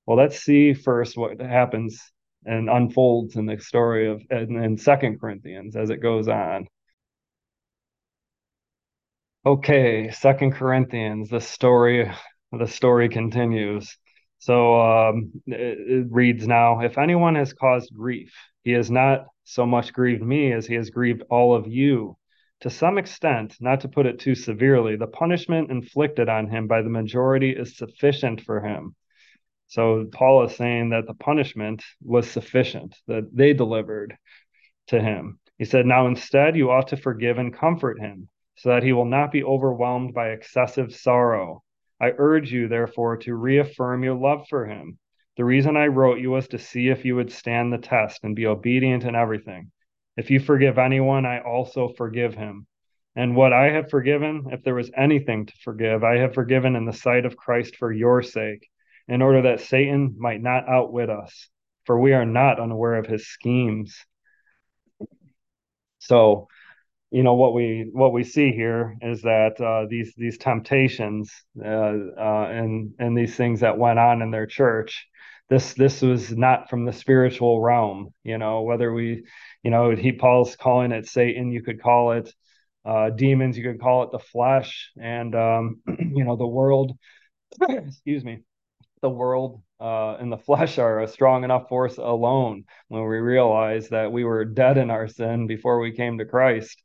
Well, 0.06 0.18
let's 0.18 0.40
see 0.40 0.74
first 0.74 1.18
what 1.18 1.40
happens 1.40 2.13
and 2.46 2.70
unfolds 2.70 3.36
in 3.36 3.46
the 3.46 3.60
story 3.60 4.08
of 4.10 4.22
in, 4.30 4.78
Second 4.78 5.20
Corinthians 5.20 5.76
as 5.76 5.90
it 5.90 5.98
goes 6.02 6.28
on. 6.28 6.68
Okay, 9.46 10.10
Second 10.12 10.54
Corinthians, 10.54 11.30
the 11.30 11.42
story 11.42 12.10
the 12.52 12.68
story 12.68 13.10
continues. 13.10 13.98
So 14.38 14.80
um, 14.80 15.32
it, 15.46 15.78
it 15.80 16.08
reads 16.12 16.48
now: 16.48 16.82
If 16.82 16.98
anyone 16.98 17.36
has 17.36 17.54
caused 17.54 17.94
grief, 17.96 18.34
he 18.64 18.72
has 18.72 18.90
not 18.92 19.26
so 19.44 19.66
much 19.66 19.94
grieved 19.94 20.24
me 20.24 20.52
as 20.54 20.66
he 20.66 20.76
has 20.76 20.90
grieved 20.90 21.24
all 21.30 21.56
of 21.56 21.68
you. 21.68 22.18
To 22.62 22.70
some 22.70 22.98
extent, 22.98 23.58
not 23.60 23.82
to 23.82 23.90
put 23.90 24.06
it 24.06 24.20
too 24.20 24.36
severely, 24.36 24.96
the 24.96 25.08
punishment 25.08 25.70
inflicted 25.70 26.30
on 26.30 26.50
him 26.50 26.68
by 26.68 26.82
the 26.82 26.90
majority 26.90 27.52
is 27.52 27.78
sufficient 27.78 28.42
for 28.42 28.62
him. 28.62 28.96
So 29.74 30.06
Paul 30.12 30.44
is 30.44 30.56
saying 30.56 30.90
that 30.90 31.08
the 31.08 31.16
punishment 31.16 31.84
was 32.00 32.30
sufficient, 32.30 32.96
that 33.08 33.36
they 33.36 33.54
delivered 33.54 34.16
to 34.90 35.02
him. 35.02 35.40
He 35.58 35.66
said, 35.66 35.88
Now 35.88 36.06
instead, 36.06 36.56
you 36.56 36.70
ought 36.70 36.90
to 36.90 36.96
forgive 36.96 37.40
and 37.40 37.52
comfort 37.52 38.00
him, 38.00 38.30
so 38.54 38.70
that 38.70 38.84
he 38.84 38.94
will 38.94 39.06
not 39.06 39.32
be 39.32 39.44
overwhelmed 39.44 40.14
by 40.14 40.30
excessive 40.30 40.94
sorrow. 40.94 41.64
I 42.00 42.14
urge 42.16 42.54
you, 42.54 42.68
therefore, 42.68 43.18
to 43.18 43.34
reaffirm 43.34 44.04
your 44.04 44.14
love 44.14 44.46
for 44.48 44.68
him. 44.68 45.00
The 45.38 45.46
reason 45.46 45.76
I 45.76 45.88
wrote 45.88 46.20
you 46.20 46.30
was 46.30 46.48
to 46.50 46.60
see 46.60 46.90
if 46.90 47.04
you 47.04 47.16
would 47.16 47.32
stand 47.32 47.74
the 47.74 47.80
test 47.80 48.24
and 48.24 48.36
be 48.36 48.46
obedient 48.46 49.06
in 49.06 49.16
everything. 49.16 49.72
If 50.16 50.30
you 50.30 50.40
forgive 50.40 50.78
anyone, 50.78 51.26
I 51.26 51.40
also 51.40 51.88
forgive 51.98 52.36
him. 52.36 52.68
And 53.16 53.36
what 53.36 53.54
I 53.54 53.72
have 53.72 53.90
forgiven, 53.90 54.50
if 54.52 54.62
there 54.62 54.76
was 54.76 54.92
anything 54.96 55.48
to 55.48 55.54
forgive, 55.64 56.04
I 56.04 56.18
have 56.18 56.36
forgiven 56.36 56.76
in 56.76 56.86
the 56.86 56.94
sight 56.94 57.26
of 57.26 57.36
Christ 57.36 57.78
for 57.78 57.92
your 57.92 58.22
sake 58.22 58.70
in 59.08 59.22
order 59.22 59.44
that 59.44 59.62
Satan 59.62 60.16
might 60.18 60.42
not 60.42 60.68
outwit 60.68 61.10
us, 61.10 61.50
for 61.86 62.00
we 62.00 62.14
are 62.14 62.26
not 62.26 62.60
unaware 62.60 62.96
of 62.96 63.06
his 63.06 63.28
schemes. 63.28 63.98
So, 66.00 66.48
you 67.12 67.22
know 67.22 67.36
what 67.36 67.54
we 67.54 67.90
what 67.94 68.12
we 68.12 68.24
see 68.24 68.52
here 68.52 68.98
is 69.02 69.22
that 69.22 69.62
uh, 69.62 69.86
these 69.90 70.14
these 70.18 70.38
temptations 70.38 71.32
uh, 71.64 71.68
uh, 71.68 72.48
and 72.50 72.94
and 72.98 73.16
these 73.16 73.36
things 73.36 73.60
that 73.60 73.78
went 73.78 74.00
on 74.00 74.22
in 74.24 74.32
their 74.32 74.48
church, 74.48 75.08
this 75.50 75.74
this 75.76 76.02
was 76.02 76.32
not 76.32 76.70
from 76.70 76.86
the 76.86 76.94
spiritual 76.94 77.62
realm. 77.62 78.14
You 78.24 78.38
know 78.40 78.64
whether 78.64 78.92
we, 78.92 79.26
you 79.64 79.72
know, 79.72 79.96
he 79.96 80.12
Paul's 80.14 80.56
calling 80.56 80.92
it 80.92 81.08
Satan, 81.08 81.52
you 81.52 81.62
could 81.62 81.82
call 81.82 82.14
it 82.14 82.34
uh, 82.84 83.12
demons, 83.12 83.58
you 83.58 83.64
could 83.64 83.80
call 83.80 84.04
it 84.04 84.12
the 84.12 84.20
flesh, 84.20 84.92
and 85.00 85.36
um, 85.36 85.82
you 86.00 86.24
know 86.24 86.36
the 86.36 86.48
world. 86.48 86.94
excuse 87.70 88.26
me 88.26 88.40
the 89.04 89.10
world 89.10 89.62
uh, 89.80 90.16
and 90.16 90.32
the 90.32 90.38
flesh 90.38 90.80
are 90.80 91.02
a 91.02 91.08
strong 91.08 91.44
enough 91.44 91.70
force 91.70 91.98
alone 91.98 92.64
when 92.88 93.04
we 93.04 93.18
realize 93.18 93.90
that 93.90 94.12
we 94.12 94.24
were 94.24 94.46
dead 94.46 94.80
in 94.80 94.90
our 94.90 95.08
sin 95.08 95.46
before 95.46 95.80
we 95.80 95.92
came 95.92 96.18
to 96.18 96.26
Christ. 96.26 96.82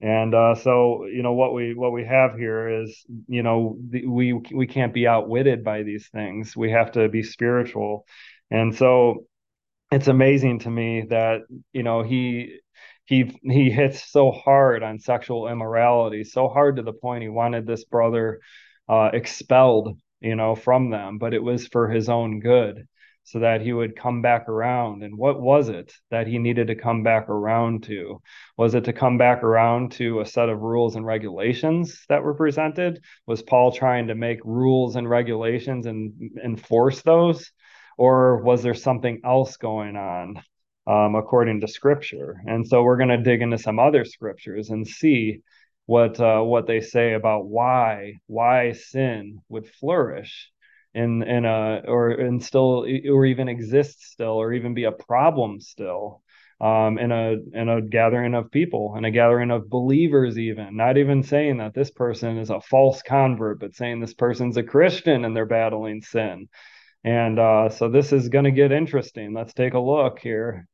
And 0.00 0.34
uh, 0.34 0.54
so, 0.54 1.06
you 1.06 1.22
know, 1.22 1.32
what 1.32 1.52
we 1.54 1.74
what 1.74 1.92
we 1.92 2.04
have 2.04 2.36
here 2.36 2.82
is, 2.82 3.04
you 3.28 3.42
know, 3.42 3.78
the, 3.90 4.06
we 4.06 4.32
we 4.32 4.66
can't 4.66 4.94
be 4.94 5.06
outwitted 5.06 5.64
by 5.64 5.82
these 5.82 6.08
things. 6.08 6.56
We 6.56 6.70
have 6.70 6.92
to 6.92 7.08
be 7.08 7.22
spiritual, 7.22 8.06
and 8.50 8.74
so 8.74 9.24
it's 9.90 10.08
amazing 10.08 10.60
to 10.60 10.70
me 10.70 11.06
that 11.08 11.42
you 11.72 11.82
know 11.82 12.02
he 12.02 12.58
he 13.06 13.38
he 13.42 13.70
hits 13.70 14.04
so 14.10 14.30
hard 14.30 14.82
on 14.82 14.98
sexual 14.98 15.48
immorality, 15.48 16.24
so 16.24 16.48
hard 16.48 16.76
to 16.76 16.82
the 16.82 16.92
point 16.92 17.22
he 17.22 17.30
wanted 17.30 17.66
this 17.66 17.84
brother 17.84 18.40
uh, 18.90 19.10
expelled 19.14 19.98
you 20.26 20.34
know, 20.34 20.56
from 20.56 20.90
them, 20.90 21.18
but 21.18 21.34
it 21.34 21.42
was 21.42 21.68
for 21.68 21.88
his 21.88 22.08
own 22.08 22.40
good 22.40 22.88
so 23.22 23.40
that 23.40 23.60
he 23.60 23.72
would 23.72 23.96
come 23.96 24.22
back 24.22 24.48
around. 24.48 25.02
And 25.02 25.16
what 25.16 25.40
was 25.40 25.68
it 25.68 25.92
that 26.10 26.26
he 26.26 26.38
needed 26.38 26.66
to 26.68 26.74
come 26.74 27.02
back 27.02 27.28
around 27.28 27.84
to? 27.84 28.20
Was 28.56 28.74
it 28.74 28.84
to 28.84 28.92
come 28.92 29.18
back 29.18 29.42
around 29.42 29.92
to 29.92 30.20
a 30.20 30.26
set 30.26 30.48
of 30.48 30.60
rules 30.60 30.94
and 30.96 31.06
regulations 31.06 32.04
that 32.08 32.22
were 32.22 32.34
presented? 32.34 33.02
Was 33.26 33.42
Paul 33.42 33.72
trying 33.72 34.08
to 34.08 34.14
make 34.14 34.38
rules 34.44 34.96
and 34.96 35.08
regulations 35.08 35.86
and 35.86 36.12
enforce 36.44 37.02
those? 37.02 37.50
Or 37.98 38.42
was 38.42 38.62
there 38.62 38.74
something 38.74 39.20
else 39.24 39.56
going 39.56 39.96
on? 39.96 40.42
Um, 40.88 41.16
according 41.16 41.62
to 41.62 41.68
scripture. 41.68 42.40
And 42.46 42.64
so 42.64 42.84
we're 42.84 42.96
going 42.96 43.08
to 43.08 43.16
dig 43.16 43.42
into 43.42 43.58
some 43.58 43.80
other 43.80 44.04
scriptures 44.04 44.70
and 44.70 44.86
see 44.86 45.40
what 45.86 46.20
uh, 46.20 46.40
what 46.42 46.66
they 46.66 46.80
say 46.80 47.14
about 47.14 47.46
why 47.46 48.14
why 48.26 48.72
sin 48.72 49.40
would 49.48 49.66
flourish 49.66 50.50
in 50.94 51.22
in 51.22 51.44
a 51.44 51.82
or 51.86 52.10
and 52.10 52.42
still 52.44 52.84
or 53.08 53.24
even 53.24 53.48
exist 53.48 54.02
still 54.02 54.32
or 54.32 54.52
even 54.52 54.74
be 54.74 54.84
a 54.84 54.92
problem 54.92 55.60
still 55.60 56.22
um, 56.60 56.98
in 56.98 57.12
a 57.12 57.36
in 57.52 57.68
a 57.68 57.80
gathering 57.80 58.34
of 58.34 58.50
people 58.50 58.96
in 58.96 59.04
a 59.04 59.10
gathering 59.10 59.50
of 59.50 59.70
believers 59.70 60.38
even. 60.38 60.76
Not 60.76 60.98
even 60.98 61.22
saying 61.22 61.58
that 61.58 61.74
this 61.74 61.90
person 61.90 62.38
is 62.38 62.50
a 62.50 62.60
false 62.60 63.02
convert 63.02 63.60
but 63.60 63.74
saying 63.74 64.00
this 64.00 64.14
person's 64.14 64.56
a 64.56 64.62
christian 64.62 65.24
and 65.24 65.36
they're 65.36 65.46
battling 65.46 66.02
sin. 66.02 66.48
And 67.04 67.38
uh, 67.38 67.68
so 67.68 67.88
this 67.88 68.12
is 68.12 68.28
going 68.28 68.46
to 68.46 68.50
get 68.50 68.72
interesting. 68.72 69.32
Let's 69.32 69.54
take 69.54 69.74
a 69.74 69.78
look 69.78 70.18
here 70.18 70.66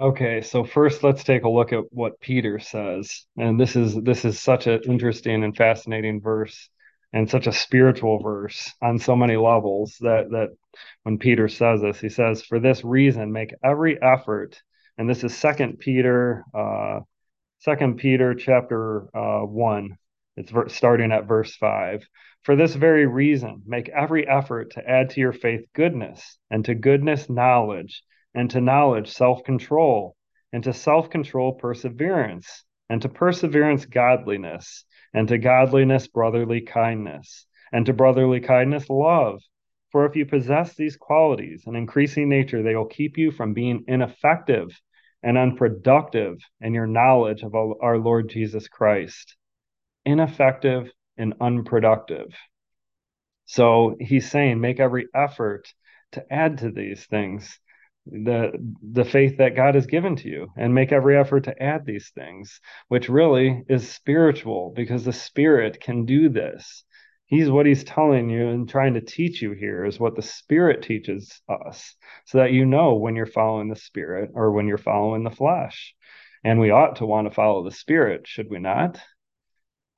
Okay, 0.00 0.40
so 0.40 0.64
first 0.64 1.04
let's 1.04 1.22
take 1.22 1.44
a 1.44 1.48
look 1.48 1.72
at 1.72 1.84
what 1.92 2.20
Peter 2.20 2.58
says. 2.58 3.26
And 3.36 3.60
this 3.60 3.76
is 3.76 3.94
this 3.94 4.24
is 4.24 4.40
such 4.40 4.66
an 4.66 4.80
interesting 4.88 5.44
and 5.44 5.56
fascinating 5.56 6.20
verse 6.20 6.68
and 7.12 7.30
such 7.30 7.46
a 7.46 7.52
spiritual 7.52 8.18
verse 8.18 8.72
on 8.82 8.98
so 8.98 9.14
many 9.14 9.36
levels 9.36 9.96
that 10.00 10.30
that 10.30 10.48
when 11.04 11.18
Peter 11.18 11.48
says 11.48 11.80
this, 11.80 12.00
he 12.00 12.08
says, 12.08 12.42
"For 12.42 12.58
this 12.58 12.82
reason 12.84 13.32
make 13.32 13.54
every 13.62 14.00
effort." 14.02 14.60
And 14.98 15.08
this 15.08 15.22
is 15.22 15.36
Second 15.36 15.78
Peter 15.78 16.44
uh 16.52 17.00
Second 17.60 17.96
Peter 17.98 18.34
chapter 18.34 19.08
uh 19.16 19.46
1. 19.46 19.96
It's 20.36 20.50
ver- 20.50 20.68
starting 20.68 21.12
at 21.12 21.26
verse 21.28 21.54
5. 21.56 22.04
For 22.42 22.56
this 22.56 22.74
very 22.74 23.06
reason, 23.06 23.62
make 23.66 23.88
every 23.90 24.26
effort 24.26 24.72
to 24.72 24.88
add 24.88 25.10
to 25.10 25.20
your 25.20 25.32
faith 25.32 25.66
goodness, 25.72 26.38
and 26.50 26.64
to 26.64 26.74
goodness 26.74 27.30
knowledge 27.30 28.02
and 28.34 28.50
to 28.50 28.60
knowledge, 28.60 29.12
self 29.12 29.44
control, 29.44 30.16
and 30.52 30.64
to 30.64 30.72
self 30.72 31.10
control, 31.10 31.52
perseverance, 31.54 32.64
and 32.88 33.00
to 33.02 33.08
perseverance, 33.08 33.86
godliness, 33.86 34.84
and 35.12 35.28
to 35.28 35.38
godliness, 35.38 36.08
brotherly 36.08 36.60
kindness, 36.60 37.46
and 37.72 37.86
to 37.86 37.92
brotherly 37.92 38.40
kindness, 38.40 38.90
love. 38.90 39.40
For 39.90 40.06
if 40.06 40.16
you 40.16 40.26
possess 40.26 40.74
these 40.74 40.96
qualities 40.96 41.64
in 41.66 41.76
increasing 41.76 42.28
nature, 42.28 42.62
they 42.62 42.74
will 42.74 42.86
keep 42.86 43.16
you 43.16 43.30
from 43.30 43.54
being 43.54 43.84
ineffective 43.86 44.68
and 45.22 45.38
unproductive 45.38 46.36
in 46.60 46.74
your 46.74 46.86
knowledge 46.86 47.42
of 47.42 47.54
our 47.54 47.98
Lord 47.98 48.28
Jesus 48.28 48.68
Christ. 48.68 49.36
Ineffective 50.04 50.90
and 51.16 51.34
unproductive. 51.40 52.26
So 53.46 53.96
he's 54.00 54.30
saying, 54.30 54.60
make 54.60 54.80
every 54.80 55.06
effort 55.14 55.72
to 56.12 56.24
add 56.32 56.58
to 56.58 56.70
these 56.70 57.06
things 57.06 57.58
the 58.06 58.52
the 58.82 59.04
faith 59.04 59.38
that 59.38 59.56
God 59.56 59.74
has 59.74 59.86
given 59.86 60.16
to 60.16 60.28
you 60.28 60.48
and 60.56 60.74
make 60.74 60.92
every 60.92 61.16
effort 61.16 61.44
to 61.44 61.62
add 61.62 61.86
these 61.86 62.10
things 62.10 62.60
which 62.88 63.08
really 63.08 63.64
is 63.68 63.90
spiritual 63.90 64.72
because 64.76 65.04
the 65.04 65.12
spirit 65.12 65.80
can 65.80 66.04
do 66.04 66.28
this. 66.28 66.84
He's 67.26 67.50
what 67.50 67.66
he's 67.66 67.84
telling 67.84 68.28
you 68.28 68.48
and 68.48 68.68
trying 68.68 68.94
to 68.94 69.00
teach 69.00 69.40
you 69.40 69.52
here 69.52 69.86
is 69.86 69.98
what 69.98 70.14
the 70.14 70.22
spirit 70.22 70.82
teaches 70.82 71.40
us 71.48 71.94
so 72.26 72.38
that 72.38 72.52
you 72.52 72.66
know 72.66 72.94
when 72.94 73.16
you're 73.16 73.26
following 73.26 73.68
the 73.70 73.76
spirit 73.76 74.30
or 74.34 74.52
when 74.52 74.68
you're 74.68 74.76
following 74.76 75.24
the 75.24 75.30
flesh. 75.30 75.94
And 76.44 76.60
we 76.60 76.70
ought 76.70 76.96
to 76.96 77.06
want 77.06 77.26
to 77.26 77.34
follow 77.34 77.64
the 77.64 77.70
spirit 77.70 78.26
should 78.26 78.50
we 78.50 78.58
not? 78.58 79.00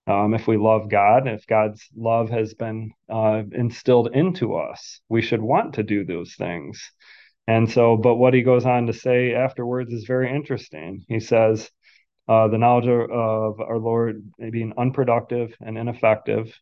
Um, 0.06 0.34
if 0.34 0.46
we 0.46 0.56
love 0.56 0.88
God, 0.88 1.26
if 1.26 1.48
God's 1.48 1.84
love 1.96 2.30
has 2.30 2.54
been 2.54 2.92
uh, 3.08 3.42
instilled 3.50 4.10
into 4.14 4.54
us, 4.54 5.00
we 5.08 5.20
should 5.20 5.42
want 5.42 5.74
to 5.74 5.82
do 5.82 6.04
those 6.04 6.36
things. 6.36 6.92
And 7.46 7.70
so, 7.70 7.96
but 7.96 8.16
what 8.16 8.34
he 8.34 8.42
goes 8.42 8.66
on 8.66 8.86
to 8.86 8.92
say 8.92 9.34
afterwards 9.34 9.92
is 9.92 10.04
very 10.04 10.34
interesting. 10.34 11.04
He 11.08 11.20
says, 11.20 11.70
uh, 12.28 12.48
the 12.48 12.58
knowledge 12.58 12.88
of, 12.88 13.60
our 13.60 13.78
Lord 13.78 14.32
being 14.50 14.72
unproductive 14.76 15.54
and 15.60 15.78
ineffective 15.78 16.52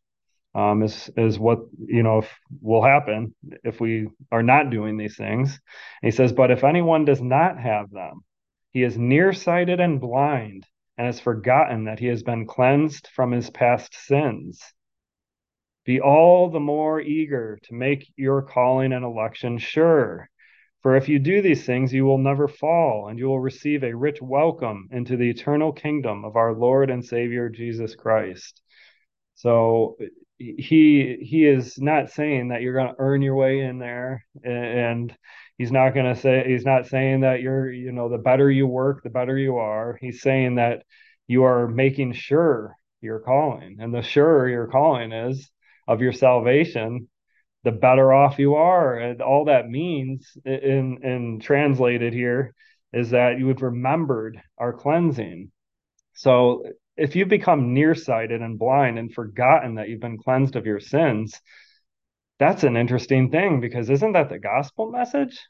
um, 0.55 0.83
is 0.83 1.11
is 1.17 1.39
what 1.39 1.61
you 1.85 2.03
know 2.03 2.19
if, 2.19 2.31
will 2.61 2.83
happen 2.83 3.35
if 3.65 3.81
we 3.81 4.09
are 4.31 4.43
not 4.43 4.71
doing 4.71 4.97
these 4.97 5.17
things. 5.17 5.59
And 6.03 6.13
he 6.13 6.17
says, 6.17 6.33
but 6.33 6.51
if 6.51 6.65
anyone 6.65 7.05
does 7.05 7.21
not 7.21 7.59
have 7.59 7.91
them, 7.91 8.21
he 8.71 8.83
is 8.83 8.99
nearsighted 8.99 9.81
and 9.81 10.01
blind, 10.01 10.67
and 10.99 11.07
has 11.07 11.19
forgotten 11.19 11.85
that 11.85 11.99
he 11.99 12.07
has 12.07 12.23
been 12.23 12.47
cleansed 12.47 13.09
from 13.15 13.33
his 13.33 13.51
past 13.51 13.95
sins. 13.95 14.63
Be 15.85 16.01
all 16.01 16.51
the 16.51 16.61
more 16.61 17.01
eager 17.01 17.59
to 17.65 17.75
make 17.75 18.13
your 18.17 18.43
calling 18.43 18.93
and 18.93 19.05
election 19.05 19.59
sure. 19.59 20.29
For 20.85 20.97
if 20.97 21.09
you 21.09 21.19
do 21.19 21.41
these 21.41 21.65
things, 21.65 21.95
you 21.95 22.05
will 22.05 22.19
never 22.19 22.47
fall, 22.47 23.09
and 23.09 23.19
you 23.19 23.25
will 23.25 23.41
receive 23.41 23.83
a 23.83 23.95
rich 23.95 24.21
welcome 24.21 24.91
into 24.93 25.17
the 25.17 25.31
eternal 25.31 25.73
kingdom 25.73 26.27
of 26.27 26.37
our 26.37 26.53
Lord 26.53 26.91
and 26.91 27.03
Savior 27.03 27.49
Jesus 27.49 27.95
Christ. 27.97 28.61
So 29.35 29.97
he 30.37 31.17
he 31.23 31.47
is 31.47 31.79
not 31.79 32.11
saying 32.11 32.49
that 32.49 32.61
you're 32.61 32.75
going 32.75 32.89
to 32.89 33.01
earn 33.01 33.23
your 33.23 33.35
way 33.35 33.61
in 33.61 33.79
there 33.79 34.27
and 34.45 35.17
he's 35.57 35.73
not 35.73 35.95
going 35.95 36.15
to 36.15 36.21
say 36.21 36.45
he's 36.47 36.67
not 36.67 36.87
saying 36.87 37.21
that 37.21 37.41
you're 37.41 37.73
you 37.73 37.91
know 37.91 38.11
the 38.11 38.19
better 38.19 38.51
you 38.51 38.67
work 38.67 39.03
the 39.03 39.11
better 39.11 39.39
you 39.39 39.57
are 39.57 39.97
he's 40.01 40.21
saying 40.21 40.57
that 40.57 40.83
you 41.29 41.45
are 41.45 41.69
making 41.69 42.13
sure 42.13 42.77
you're 43.01 43.21
calling 43.21 43.79
and 43.81 43.95
the 43.95 44.03
sure 44.03 44.49
you're 44.49 44.67
calling 44.67 45.13
is 45.13 45.49
of 45.87 46.03
your 46.03 46.13
salvation 46.13 47.09
the 47.65 47.73
better 47.73 48.13
off 48.13 48.39
you 48.39 48.55
are 48.55 48.97
and 48.97 49.21
all 49.21 49.47
that 49.47 49.69
means 49.69 50.37
in 50.45 50.99
in 51.03 51.41
translated 51.41 52.13
here 52.13 52.55
is 52.93 53.11
that 53.11 53.39
you 53.39 53.49
have 53.49 53.63
remembered 53.63 54.41
our 54.59 54.73
cleansing 54.73 55.51
so 56.15 56.65
if 56.97 57.17
you 57.17 57.27
become 57.27 57.75
nearsighted 57.75 58.41
and 58.41 58.59
blind 58.59 58.99
and 58.99 59.13
forgotten 59.13 59.75
that 59.75 59.89
you've 59.89 60.01
been 60.01 60.19
cleansed 60.19 60.57
of 60.57 60.67
your 60.67 60.81
sins, 60.81 61.41
that's 62.39 62.65
an 62.65 62.77
interesting 62.77 63.31
thing 63.31 63.61
because 63.61 63.91
isn't 63.91 64.13
that 64.13 64.29
the 64.29 64.39
gospel 64.39 64.91
message? 64.91 65.41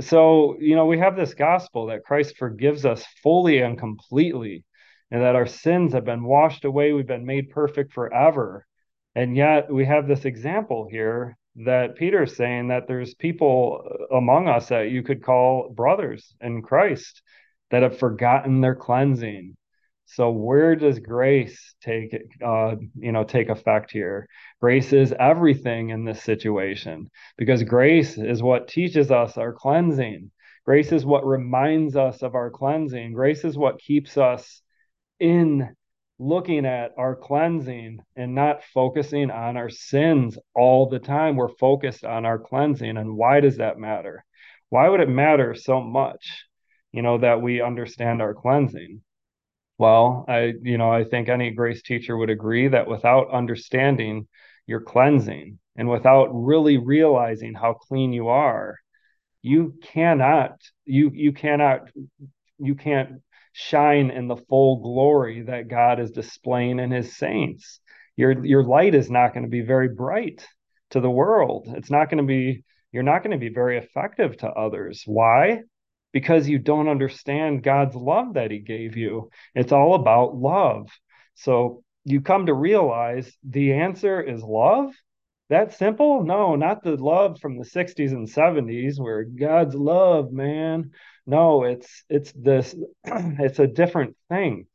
So, 0.00 0.56
you 0.58 0.74
know, 0.74 0.86
we 0.86 0.98
have 0.98 1.16
this 1.16 1.34
gospel 1.34 1.86
that 1.86 2.04
Christ 2.04 2.38
forgives 2.38 2.86
us 2.86 3.04
fully 3.22 3.58
and 3.58 3.78
completely, 3.78 4.64
and 5.10 5.20
that 5.20 5.36
our 5.36 5.46
sins 5.46 5.92
have 5.92 6.06
been 6.06 6.24
washed 6.24 6.64
away, 6.64 6.92
we've 6.92 7.06
been 7.06 7.26
made 7.26 7.50
perfect 7.50 7.92
forever. 7.92 8.66
And 9.14 9.36
yet 9.36 9.72
we 9.72 9.84
have 9.84 10.08
this 10.08 10.24
example 10.24 10.88
here 10.90 11.36
that 11.56 11.96
Peter's 11.96 12.34
saying 12.34 12.68
that 12.68 12.88
there's 12.88 13.14
people 13.14 13.82
among 14.10 14.48
us 14.48 14.68
that 14.68 14.90
you 14.90 15.02
could 15.02 15.22
call 15.22 15.68
brothers 15.68 16.34
in 16.40 16.62
Christ 16.62 17.22
that 17.70 17.82
have 17.82 17.98
forgotten 17.98 18.60
their 18.60 18.74
cleansing 18.74 19.56
so 20.14 20.30
where 20.30 20.76
does 20.76 20.98
grace 20.98 21.74
take 21.80 22.14
uh, 22.44 22.76
you 22.98 23.12
know 23.12 23.24
take 23.24 23.48
effect 23.48 23.90
here? 23.90 24.28
Grace 24.60 24.92
is 24.92 25.14
everything 25.18 25.88
in 25.88 26.04
this 26.04 26.22
situation 26.22 27.10
because 27.38 27.62
grace 27.62 28.18
is 28.18 28.42
what 28.42 28.68
teaches 28.68 29.10
us 29.10 29.38
our 29.38 29.54
cleansing. 29.54 30.30
Grace 30.66 30.92
is 30.92 31.06
what 31.06 31.26
reminds 31.26 31.96
us 31.96 32.22
of 32.22 32.34
our 32.34 32.50
cleansing. 32.50 33.14
Grace 33.14 33.42
is 33.44 33.56
what 33.56 33.80
keeps 33.80 34.18
us 34.18 34.60
in 35.18 35.74
looking 36.22 36.64
at 36.66 36.92
our 36.96 37.16
cleansing 37.16 37.98
and 38.14 38.34
not 38.34 38.62
focusing 38.72 39.30
on 39.30 39.56
our 39.56 39.68
sins 39.68 40.38
all 40.54 40.88
the 40.88 41.00
time. 41.00 41.34
We're 41.34 41.56
focused 41.56 42.04
on 42.04 42.24
our 42.24 42.38
cleansing. 42.38 42.96
And 42.96 43.16
why 43.16 43.40
does 43.40 43.56
that 43.56 43.78
matter? 43.78 44.24
Why 44.68 44.88
would 44.88 45.00
it 45.00 45.08
matter 45.08 45.54
so 45.54 45.80
much, 45.80 46.44
you 46.92 47.02
know, 47.02 47.18
that 47.18 47.42
we 47.42 47.60
understand 47.60 48.22
our 48.22 48.34
cleansing? 48.34 49.02
Well, 49.78 50.24
I, 50.28 50.52
you 50.62 50.78
know, 50.78 50.92
I 50.92 51.02
think 51.02 51.28
any 51.28 51.50
grace 51.50 51.82
teacher 51.82 52.16
would 52.16 52.30
agree 52.30 52.68
that 52.68 52.86
without 52.86 53.32
understanding 53.32 54.28
your 54.66 54.80
cleansing 54.80 55.58
and 55.74 55.88
without 55.88 56.28
really 56.32 56.78
realizing 56.78 57.52
how 57.52 57.74
clean 57.74 58.12
you 58.12 58.28
are, 58.28 58.78
you 59.42 59.74
cannot, 59.82 60.52
you 60.84 61.10
you 61.12 61.32
cannot, 61.32 61.88
you 62.58 62.76
can't 62.76 63.22
shine 63.52 64.10
in 64.10 64.28
the 64.28 64.36
full 64.36 64.82
glory 64.82 65.42
that 65.42 65.68
God 65.68 66.00
is 66.00 66.10
displaying 66.10 66.78
in 66.78 66.90
his 66.90 67.16
saints. 67.16 67.80
Your 68.16 68.44
your 68.44 68.64
light 68.64 68.94
is 68.94 69.10
not 69.10 69.32
going 69.32 69.44
to 69.44 69.50
be 69.50 69.62
very 69.62 69.88
bright 69.88 70.46
to 70.90 71.00
the 71.00 71.10
world. 71.10 71.68
It's 71.76 71.90
not 71.90 72.10
going 72.10 72.22
to 72.22 72.26
be 72.26 72.64
you're 72.92 73.02
not 73.02 73.22
going 73.22 73.38
to 73.38 73.38
be 73.38 73.52
very 73.52 73.78
effective 73.78 74.36
to 74.38 74.48
others. 74.48 75.02
Why? 75.06 75.62
because 76.12 76.48
you 76.48 76.58
don't 76.58 76.88
understand 76.88 77.62
God's 77.62 77.96
love 77.96 78.34
that 78.34 78.50
He 78.50 78.58
gave 78.58 78.96
you. 78.96 79.30
It's 79.54 79.72
all 79.72 79.94
about 79.94 80.36
love. 80.36 80.88
So 81.34 81.82
you 82.04 82.20
come 82.20 82.46
to 82.46 82.54
realize 82.54 83.32
the 83.42 83.74
answer 83.74 84.20
is 84.20 84.42
love. 84.42 84.92
That 85.48 85.74
simple? 85.74 86.24
No, 86.24 86.56
not 86.56 86.82
the 86.82 86.96
love 86.96 87.38
from 87.40 87.58
the 87.58 87.64
60s 87.64 88.12
and 88.12 88.28
70s 88.28 88.98
where 88.98 89.24
God's 89.24 89.74
love, 89.74 90.32
man. 90.32 90.92
No, 91.26 91.64
it's 91.64 92.04
it's 92.08 92.32
this 92.32 92.74
it's 93.04 93.58
a 93.58 93.66
different 93.66 94.16
thing. 94.28 94.66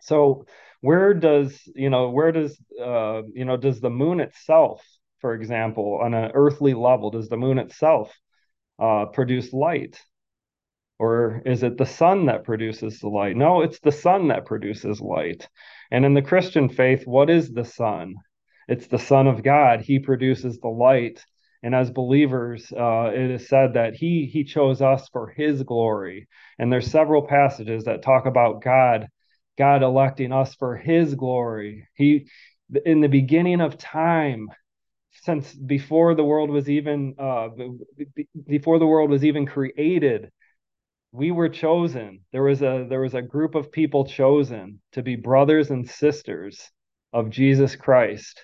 So 0.00 0.46
where 0.80 1.14
does, 1.14 1.60
you 1.74 1.90
know, 1.90 2.10
where 2.10 2.32
does 2.32 2.58
uh, 2.80 3.22
you 3.34 3.44
know, 3.44 3.56
does 3.56 3.80
the 3.80 3.90
moon 3.90 4.20
itself, 4.20 4.84
for 5.20 5.34
example, 5.34 6.00
on 6.02 6.14
an 6.14 6.32
earthly 6.34 6.74
level, 6.74 7.10
does 7.10 7.28
the 7.28 7.36
moon 7.36 7.58
itself 7.58 8.14
uh, 8.78 9.06
produce 9.06 9.52
light? 9.52 10.00
Or 10.98 11.42
is 11.44 11.62
it 11.62 11.76
the 11.76 11.86
sun 11.86 12.26
that 12.26 12.44
produces 12.44 13.00
the 13.00 13.08
light? 13.08 13.36
No, 13.36 13.62
it's 13.62 13.80
the 13.80 13.92
sun 13.92 14.28
that 14.28 14.46
produces 14.46 15.00
light. 15.00 15.48
And 15.90 16.04
in 16.04 16.14
the 16.14 16.22
Christian 16.22 16.68
faith, 16.68 17.06
what 17.06 17.30
is 17.30 17.52
the 17.52 17.64
sun? 17.64 18.14
It's 18.68 18.86
the 18.86 18.98
Son 18.98 19.26
of 19.26 19.42
God. 19.42 19.80
He 19.80 19.98
produces 19.98 20.58
the 20.58 20.68
light. 20.68 21.24
And 21.64 21.74
as 21.74 21.90
believers, 21.90 22.70
uh, 22.72 23.10
it 23.14 23.30
is 23.30 23.48
said 23.48 23.72
that 23.72 23.94
he 23.94 24.26
he 24.30 24.44
chose 24.44 24.82
us 24.82 25.08
for 25.08 25.28
His 25.28 25.62
glory. 25.62 26.28
And 26.58 26.70
there's 26.70 26.90
several 26.90 27.26
passages 27.26 27.84
that 27.84 28.02
talk 28.02 28.26
about 28.26 28.62
God, 28.62 29.08
God 29.56 29.82
electing 29.82 30.30
us 30.30 30.54
for 30.54 30.76
His 30.76 31.14
glory. 31.14 31.88
He, 31.94 32.26
in 32.84 33.00
the 33.00 33.08
beginning 33.08 33.62
of 33.62 33.78
time, 33.78 34.50
since 35.22 35.54
before 35.54 36.14
the 36.14 36.22
world 36.22 36.50
was 36.50 36.68
even 36.68 37.14
uh, 37.18 37.48
before 38.46 38.78
the 38.78 38.86
world 38.86 39.08
was 39.08 39.24
even 39.24 39.46
created, 39.46 40.30
we 41.12 41.30
were 41.30 41.48
chosen 41.48 42.20
there 42.30 42.42
was 42.42 42.60
a 42.60 42.84
there 42.90 43.00
was 43.00 43.14
a 43.14 43.22
group 43.22 43.54
of 43.54 43.72
people 43.72 44.04
chosen 44.04 44.82
to 44.92 45.02
be 45.02 45.16
brothers 45.16 45.70
and 45.70 45.88
sisters 45.88 46.70
of 47.14 47.30
Jesus 47.30 47.74
Christ 47.74 48.38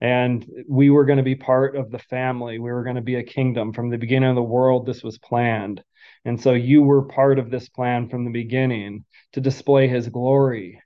and 0.00 0.46
we 0.68 0.90
were 0.90 1.04
going 1.04 1.16
to 1.16 1.22
be 1.22 1.34
part 1.34 1.76
of 1.76 1.90
the 1.90 1.98
family. 1.98 2.58
We 2.58 2.70
were 2.70 2.84
going 2.84 2.96
to 2.96 3.02
be 3.02 3.16
a 3.16 3.22
kingdom. 3.22 3.72
From 3.72 3.90
the 3.90 3.98
beginning 3.98 4.28
of 4.28 4.36
the 4.36 4.42
world 4.42 4.86
this 4.86 5.02
was 5.02 5.18
planned. 5.18 5.82
And 6.24 6.40
so 6.40 6.52
you 6.52 6.82
were 6.82 7.06
part 7.06 7.38
of 7.38 7.50
this 7.50 7.68
plan 7.68 8.08
from 8.08 8.24
the 8.24 8.30
beginning 8.30 9.04
to 9.32 9.40
display 9.40 9.88
his 9.88 10.08
glory. 10.08 10.82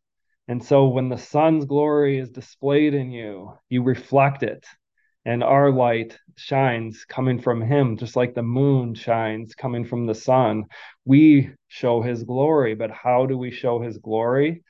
And 0.49 0.65
so 0.65 0.89
when 0.89 1.09
the 1.09 1.19
sun's 1.19 1.65
glory 1.65 2.19
is 2.19 2.31
displayed 2.31 2.95
in 2.95 3.11
you 3.11 3.55
you 3.69 3.83
reflect 3.83 4.43
it. 4.43 4.65
And 5.27 5.45
our 5.45 5.71
light 5.71 6.17
shines 6.37 7.05
coming 7.05 7.41
from 7.41 7.61
him 7.61 7.97
just 7.97 8.17
like 8.17 8.35
the 8.35 8.43
moon 8.43 8.95
shines 8.95 9.55
coming 9.55 9.85
from 9.85 10.07
the 10.07 10.15
sun. 10.15 10.65
We 11.05 11.51
show 11.69 12.01
his 12.01 12.23
glory 12.23 12.75
but 12.75 12.91
how 12.93 13.27
do 13.27 13.37
we 13.37 13.51
show 13.51 13.81
his 13.81 13.99
glory 13.99 14.63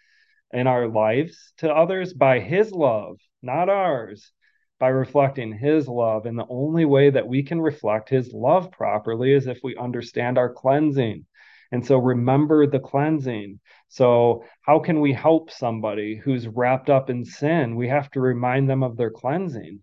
in 0.53 0.67
our 0.67 0.89
lives 0.89 1.53
to 1.59 1.73
others 1.73 2.13
by 2.13 2.41
his 2.41 2.73
love 2.73 3.19
not 3.43 3.69
ours 3.69 4.33
by 4.79 4.89
reflecting 4.89 5.53
his 5.53 5.87
love. 5.89 6.27
And 6.27 6.39
the 6.39 6.47
only 6.49 6.85
way 6.85 7.11
that 7.11 7.29
we 7.29 7.43
can 7.43 7.61
reflect 7.61 8.09
his 8.09 8.33
love 8.33 8.71
properly 8.73 9.33
is 9.33 9.47
if 9.47 9.59
we 9.63 9.77
understand 9.77 10.39
our 10.39 10.53
cleansing. 10.53 11.27
And 11.73 11.87
so 11.87 11.99
remember 11.99 12.67
the 12.67 12.81
cleansing. 12.81 13.61
So 13.89 14.45
how 14.63 14.81
can 14.81 15.01
we 15.01 15.13
help 15.13 15.51
somebody 15.51 16.17
who's 16.17 16.49
wrapped 16.49 16.91
up 16.91 17.11
in 17.11 17.25
sin? 17.25 17.77
We 17.77 17.89
have 17.89 18.11
to 18.13 18.21
remind 18.21 18.69
them 18.69 18.83
of 18.83 18.97
their 18.97 19.11
cleansing 19.11 19.81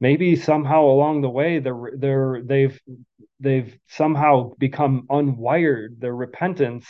maybe 0.00 0.36
somehow 0.36 0.82
along 0.82 1.22
the 1.22 1.30
way 1.30 1.58
they're 1.58 1.90
they're 1.96 2.42
they've 2.44 2.80
they've 3.40 3.78
somehow 3.88 4.52
become 4.58 5.06
unwired. 5.10 6.00
Their 6.00 6.14
repentance 6.14 6.86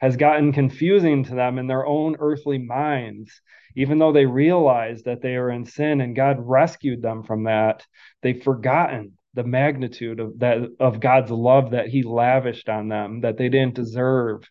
has 0.00 0.16
gotten 0.16 0.52
confusing 0.52 1.24
to 1.24 1.34
them 1.34 1.58
in 1.58 1.66
their 1.66 1.86
own 1.86 2.16
earthly 2.18 2.58
minds. 2.58 3.40
Even 3.74 3.98
though 3.98 4.12
they 4.12 4.26
realize 4.26 5.02
that 5.04 5.22
they 5.22 5.36
are 5.36 5.50
in 5.50 5.64
sin 5.64 6.00
and 6.02 6.14
God 6.14 6.36
rescued 6.38 7.00
them 7.00 7.22
from 7.22 7.44
that 7.44 7.86
they've 8.20 8.42
forgotten 8.42 9.16
the 9.34 9.44
magnitude 9.44 10.20
of 10.20 10.38
that 10.40 10.58
of 10.78 11.00
God's 11.00 11.30
love 11.30 11.70
that 11.70 11.88
he 11.88 12.02
lavished 12.02 12.68
on 12.68 12.88
them 12.88 13.22
that 13.22 13.38
they 13.38 13.48
didn't 13.48 13.74
deserve 13.74 14.42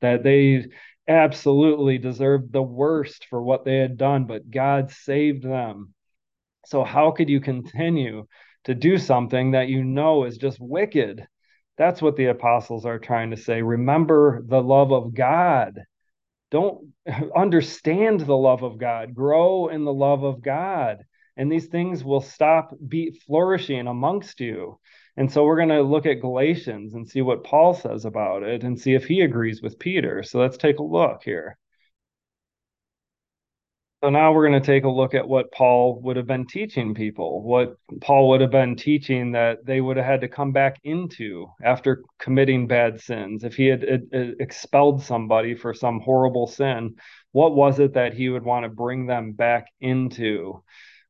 that 0.00 0.22
they 0.22 0.66
absolutely 1.08 1.98
deserved 1.98 2.52
the 2.52 2.62
worst 2.62 3.26
for 3.28 3.42
what 3.42 3.64
they 3.64 3.78
had 3.78 3.96
done 3.96 4.26
but 4.26 4.48
God 4.48 4.92
saved 4.92 5.42
them 5.42 5.92
so 6.68 6.84
how 6.84 7.10
could 7.10 7.28
you 7.28 7.40
continue 7.40 8.26
to 8.64 8.74
do 8.74 8.98
something 8.98 9.52
that 9.52 9.68
you 9.68 9.84
know 9.84 10.24
is 10.24 10.38
just 10.38 10.58
wicked 10.60 11.26
that's 11.76 12.02
what 12.02 12.16
the 12.16 12.26
apostles 12.26 12.84
are 12.84 12.98
trying 12.98 13.30
to 13.30 13.36
say 13.36 13.62
remember 13.62 14.42
the 14.46 14.62
love 14.62 14.92
of 14.92 15.14
God 15.14 15.80
don't 16.50 16.92
understand 17.36 18.20
the 18.20 18.36
love 18.36 18.62
of 18.62 18.78
God 18.78 19.14
grow 19.14 19.68
in 19.68 19.84
the 19.84 19.92
love 19.92 20.22
of 20.22 20.42
God 20.42 21.04
and 21.38 21.50
these 21.50 21.68
things 21.68 22.04
will 22.04 22.20
stop 22.20 22.74
be 22.86 23.12
flourishing 23.24 23.86
amongst 23.86 24.40
you. 24.40 24.78
And 25.16 25.30
so 25.30 25.44
we're 25.44 25.56
going 25.56 25.68
to 25.68 25.82
look 25.82 26.04
at 26.04 26.20
Galatians 26.20 26.94
and 26.94 27.08
see 27.08 27.22
what 27.22 27.44
Paul 27.44 27.74
says 27.74 28.04
about 28.04 28.42
it 28.42 28.64
and 28.64 28.78
see 28.78 28.94
if 28.94 29.06
he 29.06 29.20
agrees 29.20 29.62
with 29.62 29.78
Peter. 29.78 30.24
So 30.24 30.40
let's 30.40 30.56
take 30.56 30.80
a 30.80 30.82
look 30.82 31.22
here. 31.22 31.56
So 34.02 34.10
now 34.10 34.32
we're 34.32 34.48
going 34.48 34.62
to 34.62 34.66
take 34.66 34.84
a 34.84 34.88
look 34.88 35.14
at 35.14 35.26
what 35.26 35.50
Paul 35.50 36.00
would 36.02 36.16
have 36.16 36.26
been 36.26 36.46
teaching 36.46 36.94
people, 36.94 37.42
what 37.42 37.76
Paul 38.00 38.28
would 38.28 38.40
have 38.40 38.52
been 38.52 38.76
teaching 38.76 39.32
that 39.32 39.66
they 39.66 39.80
would 39.80 39.96
have 39.96 40.06
had 40.06 40.20
to 40.20 40.28
come 40.28 40.52
back 40.52 40.78
into 40.84 41.48
after 41.64 42.04
committing 42.20 42.68
bad 42.68 43.00
sins. 43.00 43.42
If 43.42 43.56
he 43.56 43.66
had 43.66 43.84
expelled 44.12 45.02
somebody 45.02 45.56
for 45.56 45.74
some 45.74 45.98
horrible 45.98 46.46
sin, 46.46 46.94
what 47.32 47.56
was 47.56 47.80
it 47.80 47.94
that 47.94 48.14
he 48.14 48.28
would 48.28 48.44
want 48.44 48.64
to 48.64 48.68
bring 48.68 49.06
them 49.06 49.32
back 49.32 49.66
into? 49.80 50.62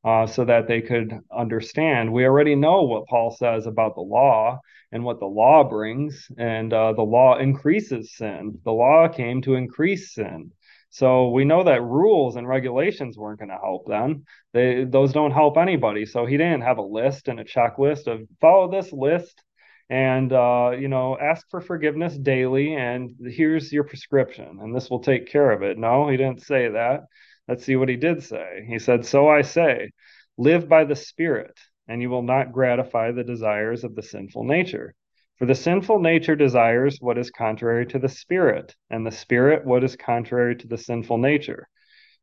uh, 0.05 0.27
so 0.27 0.45
that 0.45 0.67
they 0.69 0.81
could 0.81 1.13
understand. 1.37 2.13
We 2.13 2.25
already 2.25 2.55
know 2.55 2.83
what 2.83 3.09
Paul 3.09 3.31
says 3.31 3.67
about 3.67 3.95
the 3.95 4.01
law 4.01 4.61
and 4.93 5.05
what 5.05 5.21
the 5.21 5.27
law 5.27 5.65
brings, 5.65 6.31
and 6.39 6.73
uh, 6.73 6.93
the 6.93 7.03
law 7.03 7.37
increases 7.39 8.15
sin. 8.15 8.59
The 8.65 8.73
law 8.73 9.09
came 9.09 9.43
to 9.43 9.55
increase 9.55 10.15
sin. 10.15 10.53
So 10.91 11.31
we 11.31 11.45
know 11.45 11.65
that 11.65 11.83
rules 11.83 12.37
and 12.37 12.49
regulations 12.49 13.19
weren't 13.19 13.39
going 13.39 13.51
to 13.51 13.57
help 13.57 13.87
them. 13.87 14.25
They 14.53 14.85
those 14.85 15.13
don't 15.13 15.33
help 15.33 15.57
anybody. 15.57 16.07
So 16.07 16.27
he 16.27 16.37
didn't 16.37 16.63
have 16.63 16.79
a 16.79 16.83
list 16.83 17.29
and 17.29 17.41
a 17.41 17.45
checklist 17.45 18.07
of 18.07 18.27
follow 18.41 18.71
this 18.71 18.93
list 18.93 19.43
and 19.91 20.33
uh, 20.33 20.73
you 20.79 20.89
know 20.89 21.19
ask 21.19 21.47
for 21.51 21.61
forgiveness 21.61 22.17
daily 22.17 22.75
and 22.75 23.11
here's 23.27 23.73
your 23.73 23.85
prescription 23.85 24.59
and 24.61 24.75
this 24.75 24.89
will 24.91 25.01
take 25.01 25.29
care 25.29 25.51
of 25.51 25.63
it. 25.63 25.79
No, 25.79 26.09
he 26.09 26.17
didn't 26.17 26.43
say 26.43 26.69
that. 26.71 27.05
Let's 27.49 27.65
see 27.65 27.77
what 27.77 27.89
he 27.89 27.97
did 27.97 28.23
say. 28.23 28.67
He 28.69 28.79
said, 28.79 29.07
So 29.07 29.29
I 29.29 29.41
say, 29.41 29.91
live 30.37 30.69
by 30.69 30.85
the 30.85 30.95
Spirit, 30.95 31.59
and 31.89 32.03
you 32.03 32.11
will 32.11 32.23
not 32.23 32.53
gratify 32.53 33.13
the 33.13 33.25
desires 33.25 33.85
of 33.85 33.95
the 33.95 34.03
sinful 34.03 34.45
nature. 34.45 34.95
For 35.39 35.47
the 35.47 35.55
sinful 35.55 36.01
nature 36.01 36.35
desires 36.35 36.99
what 37.01 37.17
is 37.17 37.31
contrary 37.31 37.87
to 37.87 37.99
the 38.01 38.09
Spirit, 38.09 38.75
and 38.91 39.07
the 39.07 39.13
Spirit 39.13 39.65
what 39.65 39.85
is 39.85 39.95
contrary 39.95 40.57
to 40.57 40.67
the 40.67 40.77
sinful 40.77 41.19
nature. 41.19 41.69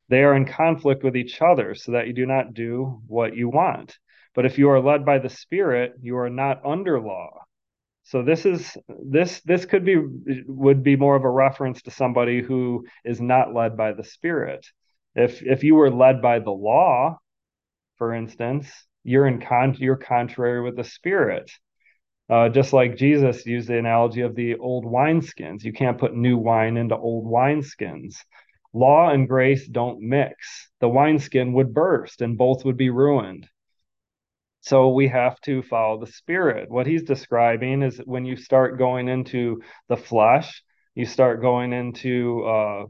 They 0.10 0.24
are 0.24 0.36
in 0.36 0.46
conflict 0.46 1.02
with 1.04 1.16
each 1.16 1.42
other, 1.42 1.76
so 1.76 1.94
that 1.94 2.08
you 2.08 2.14
do 2.14 2.26
not 2.26 2.54
do 2.54 3.02
what 3.08 3.36
you 3.36 3.48
want. 3.48 3.98
But 4.34 4.46
if 4.46 4.58
you 4.58 4.70
are 4.70 4.82
led 4.82 5.06
by 5.06 5.20
the 5.20 5.30
Spirit, 5.30 5.94
you 6.02 6.18
are 6.18 6.30
not 6.30 6.66
under 6.66 7.00
law. 7.00 7.46
So 8.04 8.22
this 8.22 8.46
is 8.46 8.78
this 8.88 9.40
this 9.42 9.66
could 9.66 9.86
be 9.86 9.96
would 10.48 10.84
be 10.84 10.98
more 10.98 11.16
of 11.16 11.24
a 11.24 11.30
reference 11.30 11.82
to 11.84 11.92
somebody 11.92 12.42
who 12.42 12.86
is 13.06 13.22
not 13.22 13.54
led 13.54 13.78
by 13.78 13.94
the 13.94 14.04
Spirit. 14.04 14.66
If 15.16 15.42
if 15.42 15.64
you 15.64 15.76
were 15.76 15.90
led 15.90 16.22
by 16.22 16.40
the 16.40 16.52
law, 16.52 17.18
for 17.98 18.14
instance, 18.14 18.70
you're 19.04 19.28
in 19.28 19.40
con 19.40 19.76
you're 19.80 19.96
contrary 19.96 20.62
with 20.62 20.76
the 20.76 20.84
spirit. 20.84 21.50
Uh, 22.30 22.50
just 22.50 22.74
like 22.74 22.98
Jesus 22.98 23.46
used 23.46 23.68
the 23.68 23.78
analogy 23.78 24.22
of 24.22 24.36
the 24.36 24.56
old 24.56 24.86
wineskins. 24.86 25.64
You 25.64 25.74
can't 25.74 25.98
put 25.98 26.16
new 26.16 26.38
wine 26.38 26.78
into 26.78 26.98
old 26.98 27.26
wineskins. 27.26 28.16
Law 28.74 29.10
and 29.10 29.28
grace 29.28 29.68
don't 29.68 30.02
mix. 30.02 30.70
The 30.82 30.90
wineskin 30.90 31.54
would 31.54 31.74
burst 31.74 32.22
and 32.22 32.38
both 32.38 32.66
would 32.66 32.78
be 32.78 32.90
ruined. 32.90 33.48
So 34.62 34.90
we 34.90 35.08
have 35.10 35.40
to 35.42 35.62
follow 35.62 36.00
the 36.00 36.12
spirit. 36.12 36.72
What 36.72 36.88
he's 36.88 37.04
describing 37.04 37.84
is 37.84 38.02
when 38.04 38.26
you 38.26 38.36
start 38.36 38.80
going 38.80 39.08
into 39.08 39.62
the 39.88 39.96
flesh, 39.96 40.64
you 40.96 41.06
start 41.06 41.42
going 41.42 41.72
into 41.72 42.44
uh, 42.44 42.86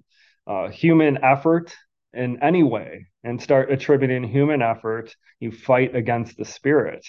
uh, 0.48 0.70
human 0.70 1.24
effort 1.24 1.76
in 2.14 2.42
any 2.42 2.64
way 2.64 3.08
and 3.24 3.42
start 3.42 3.72
attributing 3.72 4.24
human 4.24 4.62
effort, 4.62 5.14
you 5.40 5.52
fight 5.52 5.96
against 5.96 6.38
the 6.38 6.46
spirit. 6.46 7.06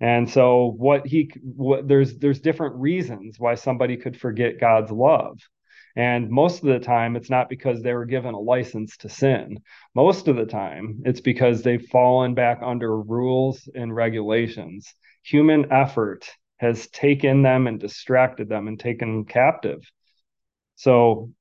And 0.00 0.28
so 0.28 0.74
what 0.78 1.06
he 1.06 1.30
what 1.42 1.86
there's 1.86 2.18
there's 2.18 2.40
different 2.40 2.76
reasons 2.76 3.38
why 3.38 3.54
somebody 3.54 3.96
could 3.96 4.18
forget 4.18 4.60
God's 4.60 4.90
love. 4.90 5.38
And 5.96 6.30
most 6.30 6.62
of 6.62 6.68
the 6.68 6.78
time, 6.78 7.16
it's 7.16 7.30
not 7.30 7.48
because 7.48 7.82
they 7.82 7.92
were 7.92 8.06
given 8.06 8.34
a 8.34 8.38
license 8.38 8.96
to 8.98 9.08
sin. 9.08 9.58
Most 9.94 10.28
of 10.28 10.36
the 10.36 10.46
time, 10.46 11.02
it's 11.04 11.20
because 11.20 11.62
they've 11.62 11.84
fallen 11.88 12.34
back 12.34 12.60
under 12.62 13.00
rules 13.00 13.68
and 13.74 13.94
regulations. 13.94 14.94
Human 15.24 15.72
effort 15.72 16.30
has 16.58 16.88
taken 16.88 17.42
them 17.42 17.66
and 17.66 17.80
distracted 17.80 18.48
them 18.48 18.68
and 18.68 18.78
taken 18.78 19.08
them 19.08 19.24
captive. 19.24 19.80
So 20.76 21.32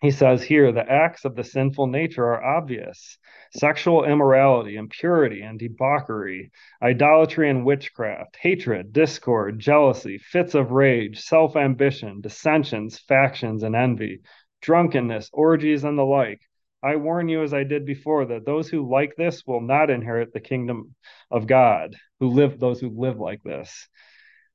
he 0.00 0.10
says 0.10 0.42
here 0.42 0.72
the 0.72 0.90
acts 0.90 1.24
of 1.24 1.34
the 1.34 1.44
sinful 1.44 1.86
nature 1.86 2.24
are 2.24 2.56
obvious 2.56 3.18
sexual 3.56 4.04
immorality, 4.04 4.76
impurity 4.76 5.40
and 5.40 5.58
debauchery, 5.58 6.50
idolatry 6.82 7.48
and 7.48 7.64
witchcraft, 7.64 8.36
hatred, 8.40 8.92
discord, 8.92 9.58
jealousy, 9.58 10.18
fits 10.18 10.54
of 10.54 10.72
rage, 10.72 11.20
self 11.20 11.56
ambition, 11.56 12.20
dissensions, 12.20 12.98
factions, 12.98 13.62
and 13.62 13.74
envy, 13.74 14.20
drunkenness, 14.60 15.30
orgies, 15.32 15.84
and 15.84 15.98
the 15.98 16.04
like. 16.04 16.40
I 16.82 16.96
warn 16.96 17.28
you, 17.28 17.42
as 17.42 17.54
I 17.54 17.64
did 17.64 17.86
before, 17.86 18.26
that 18.26 18.44
those 18.44 18.68
who 18.68 18.88
like 18.88 19.16
this 19.16 19.42
will 19.46 19.60
not 19.60 19.90
inherit 19.90 20.32
the 20.32 20.40
kingdom 20.40 20.94
of 21.30 21.46
God, 21.46 21.96
who 22.20 22.28
live, 22.28 22.60
those 22.60 22.80
who 22.80 22.90
live 22.90 23.18
like 23.18 23.42
this. 23.42 23.88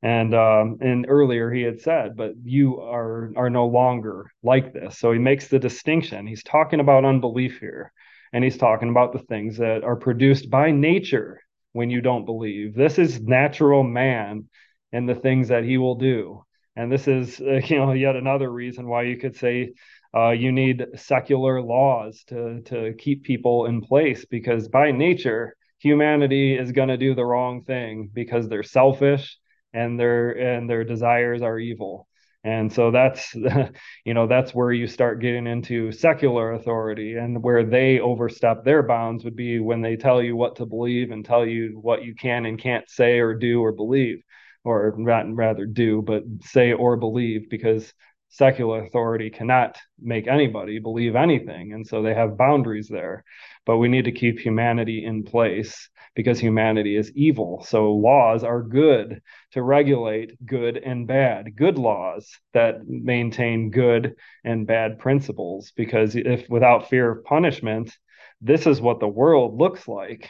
And 0.04 0.34
um, 0.34 0.78
and 0.82 1.06
earlier 1.08 1.52
he 1.52 1.62
had 1.62 1.80
said, 1.80 2.16
but 2.18 2.32
you 2.44 2.82
are 2.82 3.32
are 3.36 3.50
no 3.52 3.68
longer 3.68 4.32
like 4.42 4.74
this. 4.74 4.98
So 4.98 5.12
he 5.12 5.20
makes 5.20 5.48
the 5.48 5.60
distinction. 5.60 6.26
He's 6.26 6.44
talking 6.44 6.80
about 6.80 7.06
unbelief 7.06 7.60
here, 7.60 7.92
and 8.34 8.44
he's 8.44 8.58
talking 8.58 8.90
about 8.90 9.14
the 9.14 9.20
things 9.20 9.58
that 9.58 9.84
are 9.84 9.96
produced 9.96 10.50
by 10.50 10.72
nature 10.72 11.42
when 11.74 11.92
you 11.92 12.02
don't 12.02 12.26
believe. 12.26 12.74
This 12.74 12.98
is 12.98 13.22
natural 13.22 13.84
man 13.84 14.50
and 14.92 15.08
the 15.08 15.16
things 15.16 15.50
that 15.50 15.64
he 15.64 15.78
will 15.78 15.96
do. 15.96 16.46
And 16.76 16.92
this 16.92 17.08
is 17.08 17.40
uh, 17.40 17.62
you 17.66 17.78
know 17.78 17.92
yet 17.92 18.16
another 18.16 18.52
reason 18.52 18.88
why 18.88 19.04
you 19.04 19.18
could 19.18 19.36
say 19.36 19.74
uh, 20.16 20.32
you 20.32 20.52
need 20.52 20.84
secular 20.96 21.62
laws 21.62 22.24
to 22.28 22.62
to 22.62 22.94
keep 22.98 23.24
people 23.24 23.68
in 23.68 23.82
place 23.82 24.26
because 24.26 24.68
by 24.68 24.92
nature 24.92 25.56
humanity 25.78 26.56
is 26.56 26.72
going 26.72 26.90
to 26.90 26.98
do 26.98 27.14
the 27.14 27.26
wrong 27.26 27.64
thing 27.64 28.10
because 28.14 28.48
they're 28.48 28.64
selfish 28.64 29.38
and 29.74 30.00
their 30.00 30.32
and 30.32 30.70
their 30.70 30.84
desires 30.84 31.42
are 31.42 31.60
evil. 31.60 32.08
And 32.44 32.74
so 32.74 32.90
that's 32.92 33.36
you 34.06 34.14
know 34.14 34.28
that's 34.28 34.54
where 34.54 34.72
you 34.72 34.88
start 34.88 35.22
getting 35.22 35.48
into 35.48 35.92
secular 35.92 36.54
authority 36.54 37.16
and 37.16 37.42
where 37.44 37.64
they 37.64 38.00
overstep 38.00 38.64
their 38.64 38.84
bounds 38.84 39.24
would 39.24 39.36
be 39.36 39.60
when 39.60 39.82
they 39.82 39.96
tell 39.96 40.22
you 40.22 40.36
what 40.36 40.56
to 40.58 40.66
believe 40.66 41.12
and 41.12 41.24
tell 41.24 41.46
you 41.46 41.80
what 41.82 42.04
you 42.04 42.16
can 42.16 42.46
and 42.46 42.60
can't 42.60 42.90
say 42.90 43.20
or 43.20 43.34
do 43.36 43.62
or 43.62 43.72
believe 43.72 44.24
or 44.64 44.94
rather 44.98 45.66
do 45.66 46.02
but 46.02 46.24
say 46.44 46.74
or 46.74 46.96
believe 46.98 47.50
because 47.50 47.94
secular 48.32 48.84
authority 48.84 49.30
cannot 49.30 49.78
make 50.02 50.28
anybody 50.28 50.80
believe 50.80 51.16
anything 51.16 51.74
and 51.74 51.86
so 51.86 52.02
they 52.02 52.14
have 52.14 52.38
boundaries 52.38 52.88
there 52.88 53.24
but 53.66 53.78
we 53.78 53.88
need 53.88 54.06
to 54.06 54.12
keep 54.12 54.40
humanity 54.40 55.06
in 55.06 55.24
place 55.24 55.90
because 56.16 56.40
humanity 56.40 56.96
is 56.98 57.12
evil. 57.16 57.64
So 57.68 57.94
laws 57.94 58.44
are 58.44 58.62
good 58.62 59.22
to 59.52 59.64
regulate 59.64 60.34
good 60.46 60.78
and 60.78 61.08
bad, 61.08 61.56
good 61.56 61.78
laws 61.78 62.30
that 62.54 62.86
maintain 62.86 63.70
good 63.70 64.16
and 64.44 64.68
bad 64.68 65.00
principles. 65.00 65.72
Because 65.76 66.16
if 66.16 66.50
without 66.50 66.90
fear 66.90 67.12
of 67.12 67.24
punishment, 67.24 67.96
this 68.42 68.68
is 68.68 68.82
what 68.82 69.00
the 69.00 69.08
world 69.08 69.58
looks 69.58 69.88
like. 69.88 70.30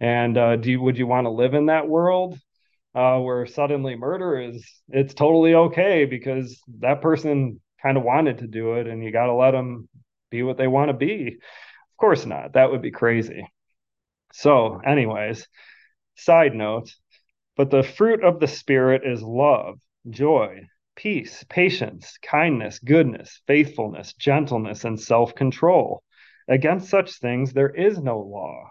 And 0.00 0.36
uh, 0.36 0.56
do 0.56 0.72
you, 0.72 0.80
would 0.80 0.98
you 0.98 1.06
want 1.06 1.26
to 1.26 1.30
live 1.30 1.54
in 1.54 1.66
that 1.66 1.88
world? 1.88 2.36
Uh, 2.94 3.18
where 3.18 3.46
suddenly 3.46 3.96
murder 3.96 4.38
is 4.38 4.82
it's 4.90 5.14
totally 5.14 5.54
okay 5.54 6.04
because 6.04 6.60
that 6.80 7.00
person 7.00 7.58
kind 7.82 7.96
of 7.96 8.02
wanted 8.02 8.36
to 8.36 8.46
do 8.46 8.74
it 8.74 8.86
and 8.86 9.02
you 9.02 9.10
got 9.10 9.26
to 9.26 9.32
let 9.32 9.52
them 9.52 9.88
be 10.30 10.42
what 10.42 10.58
they 10.58 10.68
want 10.68 10.90
to 10.90 10.92
be 10.92 11.28
of 11.28 11.96
course 11.96 12.26
not 12.26 12.52
that 12.52 12.70
would 12.70 12.82
be 12.82 12.90
crazy 12.90 13.46
so, 14.32 14.78
anyways, 14.78 15.46
Side 16.14 16.54
note, 16.54 16.94
but 17.56 17.70
the 17.70 17.82
fruit 17.82 18.24
of 18.24 18.40
the 18.40 18.48
Spirit 18.48 19.02
is 19.04 19.22
love, 19.22 19.78
joy, 20.08 20.68
peace, 20.96 21.44
patience, 21.48 22.16
kindness, 22.22 22.78
goodness, 22.78 23.42
faithfulness, 23.46 24.14
gentleness, 24.14 24.84
and 24.84 24.98
self 24.98 25.34
control. 25.34 26.02
Against 26.48 26.88
such 26.88 27.18
things 27.18 27.52
there 27.52 27.74
is 27.74 27.98
no 27.98 28.18
law. 28.20 28.70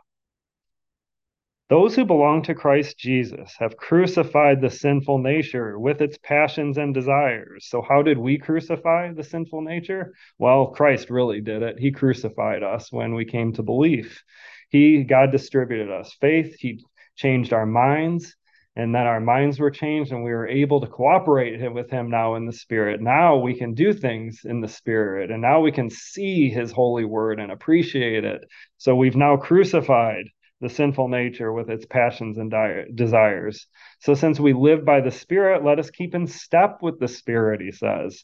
Those 1.72 1.96
who 1.96 2.04
belong 2.04 2.42
to 2.42 2.54
Christ 2.54 2.98
Jesus 2.98 3.56
have 3.60 3.78
crucified 3.78 4.60
the 4.60 4.70
sinful 4.70 5.20
nature 5.20 5.80
with 5.80 6.02
its 6.02 6.18
passions 6.18 6.78
and 6.78 6.94
desires. 6.94 7.66
So, 7.70 7.82
how 7.82 8.02
did 8.02 8.18
we 8.18 8.38
crucify 8.38 9.14
the 9.14 9.24
sinful 9.24 9.62
nature? 9.62 10.14
Well, 10.38 10.68
Christ 10.68 11.10
really 11.10 11.40
did 11.40 11.64
it. 11.64 11.80
He 11.80 11.94
crucified 11.94 12.62
us 12.62 12.92
when 12.92 13.14
we 13.14 13.24
came 13.24 13.54
to 13.54 13.64
belief. 13.64 14.22
He, 14.68 15.06
God 15.06 15.32
distributed 15.32 15.90
us 15.90 16.14
faith. 16.20 16.58
He 16.60 16.84
changed 17.16 17.54
our 17.54 17.66
minds, 17.66 18.36
and 18.76 18.94
then 18.94 19.08
our 19.08 19.22
minds 19.22 19.58
were 19.58 19.72
changed, 19.72 20.12
and 20.12 20.26
we 20.26 20.32
were 20.32 20.50
able 20.50 20.82
to 20.82 20.88
cooperate 20.88 21.72
with 21.72 21.90
Him 21.90 22.10
now 22.10 22.36
in 22.36 22.46
the 22.46 22.52
Spirit. 22.52 23.00
Now 23.00 23.38
we 23.38 23.58
can 23.58 23.76
do 23.76 23.94
things 23.94 24.42
in 24.44 24.60
the 24.60 24.68
Spirit, 24.68 25.32
and 25.32 25.42
now 25.42 25.62
we 25.62 25.72
can 25.72 25.90
see 25.90 26.50
His 26.50 26.74
holy 26.74 27.06
word 27.06 27.40
and 27.40 27.50
appreciate 27.50 28.26
it. 28.26 28.42
So, 28.78 28.94
we've 28.94 29.16
now 29.16 29.38
crucified 29.38 30.26
the 30.62 30.70
sinful 30.70 31.08
nature 31.08 31.52
with 31.52 31.70
its 31.70 31.86
passions 31.86 32.38
and 32.38 32.54
desires. 32.96 33.68
So, 34.00 34.14
since 34.14 34.40
we 34.40 34.54
live 34.54 34.86
by 34.86 35.02
the 35.02 35.12
Spirit, 35.12 35.64
let 35.64 35.80
us 35.80 35.90
keep 35.90 36.16
in 36.16 36.28
step 36.28 36.78
with 36.82 37.00
the 37.00 37.08
Spirit, 37.08 37.62
he 37.62 37.72
says. 37.72 38.24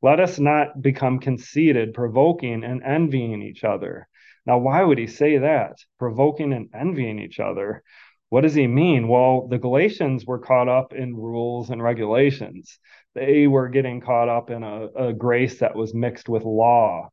Let 0.00 0.20
us 0.20 0.38
not 0.38 0.80
become 0.80 1.18
conceited, 1.18 1.94
provoking, 1.94 2.62
and 2.62 2.82
envying 2.84 3.42
each 3.42 3.64
other. 3.64 4.06
Now, 4.46 4.58
why 4.58 4.82
would 4.82 4.98
he 4.98 5.06
say 5.06 5.38
that? 5.38 5.78
Provoking 5.98 6.52
and 6.52 6.68
envying 6.72 7.18
each 7.18 7.40
other. 7.40 7.82
What 8.28 8.42
does 8.42 8.54
he 8.54 8.66
mean? 8.66 9.08
Well, 9.08 9.48
the 9.48 9.58
Galatians 9.58 10.26
were 10.26 10.38
caught 10.38 10.68
up 10.68 10.92
in 10.92 11.16
rules 11.16 11.70
and 11.70 11.82
regulations. 11.82 12.78
They 13.14 13.46
were 13.46 13.68
getting 13.68 14.00
caught 14.00 14.28
up 14.28 14.50
in 14.50 14.62
a, 14.62 14.86
a 15.08 15.12
grace 15.12 15.58
that 15.60 15.74
was 15.74 15.94
mixed 15.94 16.28
with 16.28 16.44
law. 16.44 17.08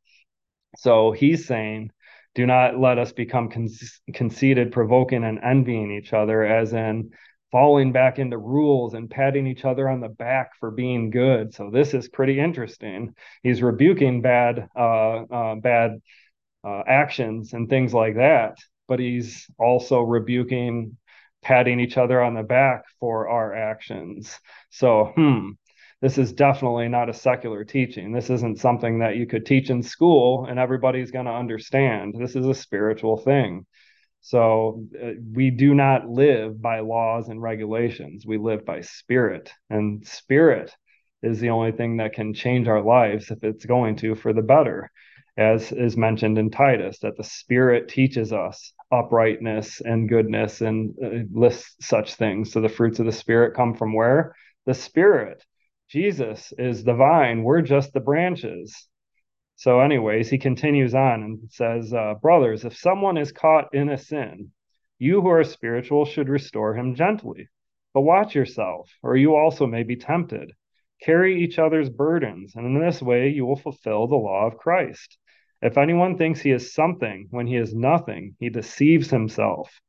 So 0.77 1.11
he's 1.11 1.47
saying, 1.47 1.91
do 2.35 2.45
not 2.45 2.79
let 2.79 2.99
us 2.99 3.11
become 3.13 3.49
con- 3.49 3.69
conceited, 4.13 4.71
provoking, 4.71 5.23
and 5.23 5.39
envying 5.43 5.91
each 5.91 6.13
other, 6.13 6.43
as 6.43 6.73
in 6.73 7.11
falling 7.51 7.93
back 7.93 8.19
into 8.19 8.37
rules 8.37 8.93
and 8.93 9.09
patting 9.09 9.47
each 9.47 9.63
other 9.63 9.87
on 9.87 10.01
the 10.01 10.09
back 10.09 10.51
for 10.59 10.71
being 10.71 11.09
good. 11.09 11.53
So 11.53 11.69
this 11.71 11.93
is 11.93 12.09
pretty 12.09 12.39
interesting. 12.39 13.15
He's 13.41 13.61
rebuking 13.61 14.21
bad, 14.21 14.67
uh, 14.75 15.23
uh, 15.23 15.55
bad 15.55 16.01
uh, 16.65 16.83
actions 16.85 17.53
and 17.53 17.69
things 17.69 17.93
like 17.93 18.15
that, 18.15 18.57
but 18.87 18.99
he's 18.99 19.47
also 19.57 20.01
rebuking 20.01 20.97
patting 21.41 21.79
each 21.79 21.97
other 21.97 22.21
on 22.21 22.33
the 22.33 22.43
back 22.43 22.83
for 22.99 23.29
our 23.29 23.53
actions. 23.53 24.37
So, 24.71 25.11
hmm, 25.15 25.51
this 26.01 26.17
is 26.17 26.33
definitely 26.33 26.87
not 26.87 27.09
a 27.09 27.13
secular 27.13 27.63
teaching. 27.63 28.11
This 28.11 28.29
isn't 28.29 28.59
something 28.59 28.99
that 28.99 29.15
you 29.15 29.25
could 29.25 29.45
teach 29.45 29.69
in 29.69 29.81
school 29.81 30.45
and 30.45 30.59
everybody's 30.59 31.11
going 31.11 31.25
to 31.25 31.31
understand. 31.31 32.15
This 32.17 32.35
is 32.35 32.45
a 32.45 32.53
spiritual 32.53 33.17
thing. 33.17 33.65
So 34.21 34.83
uh, 35.01 35.11
we 35.33 35.51
do 35.51 35.75
not 35.75 36.09
live 36.09 36.61
by 36.61 36.79
laws 36.79 37.29
and 37.29 37.41
regulations. 37.41 38.25
We 38.25 38.37
live 38.37 38.65
by 38.65 38.81
spirit, 38.81 39.51
and 39.69 40.05
spirit 40.07 40.75
is 41.21 41.39
the 41.39 41.49
only 41.49 41.71
thing 41.71 41.97
that 41.97 42.13
can 42.13 42.33
change 42.33 42.67
our 42.67 42.81
lives 42.81 43.31
if 43.31 43.43
it's 43.43 43.65
going 43.65 43.97
to 43.97 44.15
for 44.15 44.33
the 44.33 44.41
better. 44.41 44.91
As 45.37 45.71
is 45.71 45.97
mentioned 45.97 46.37
in 46.37 46.49
Titus, 46.49 46.99
that 46.99 47.17
the 47.17 47.23
Spirit 47.23 47.89
teaches 47.89 48.31
us 48.31 48.73
uprightness 48.89 49.81
and 49.81 50.07
goodness 50.07 50.61
and 50.61 50.95
uh, 51.03 51.27
lists 51.37 51.75
such 51.81 52.15
things. 52.15 52.53
So 52.53 52.61
the 52.61 52.69
fruits 52.69 52.99
of 52.99 53.05
the 53.05 53.11
Spirit 53.11 53.53
come 53.53 53.75
from 53.75 53.93
where? 53.93 54.33
The 54.65 54.73
Spirit. 54.73 55.43
Jesus 55.89 56.51
is 56.57 56.83
the 56.83 56.95
vine, 56.95 57.43
we're 57.43 57.61
just 57.61 57.93
the 57.93 57.99
branches. 57.99 58.87
So, 59.55 59.79
anyways, 59.79 60.29
he 60.29 60.37
continues 60.37 60.93
on 60.93 61.23
and 61.23 61.39
says, 61.49 61.93
uh, 61.93 62.15
Brothers, 62.21 62.65
if 62.65 62.75
someone 62.75 63.17
is 63.17 63.31
caught 63.31 63.73
in 63.73 63.89
a 63.89 63.97
sin, 63.97 64.51
you 64.97 65.21
who 65.21 65.29
are 65.29 65.43
spiritual 65.43 66.05
should 66.05 66.27
restore 66.27 66.75
him 66.75 66.95
gently. 66.95 67.49
But 67.93 68.01
watch 68.01 68.35
yourself, 68.35 68.91
or 69.03 69.15
you 69.15 69.35
also 69.35 69.67
may 69.67 69.83
be 69.83 69.95
tempted. 69.95 70.51
Carry 71.01 71.41
each 71.41 71.59
other's 71.59 71.89
burdens, 71.89 72.55
and 72.55 72.65
in 72.65 72.79
this 72.79 73.01
way 73.01 73.29
you 73.29 73.45
will 73.45 73.55
fulfill 73.55 74.07
the 74.07 74.15
law 74.15 74.47
of 74.47 74.57
Christ. 74.57 75.17
If 75.61 75.77
anyone 75.77 76.17
thinks 76.17 76.41
he 76.41 76.51
is 76.51 76.73
something 76.73 77.27
when 77.29 77.47
he 77.47 77.55
is 77.55 77.73
nothing, 77.73 78.35
he 78.39 78.49
deceives 78.49 79.09
himself. 79.09 79.79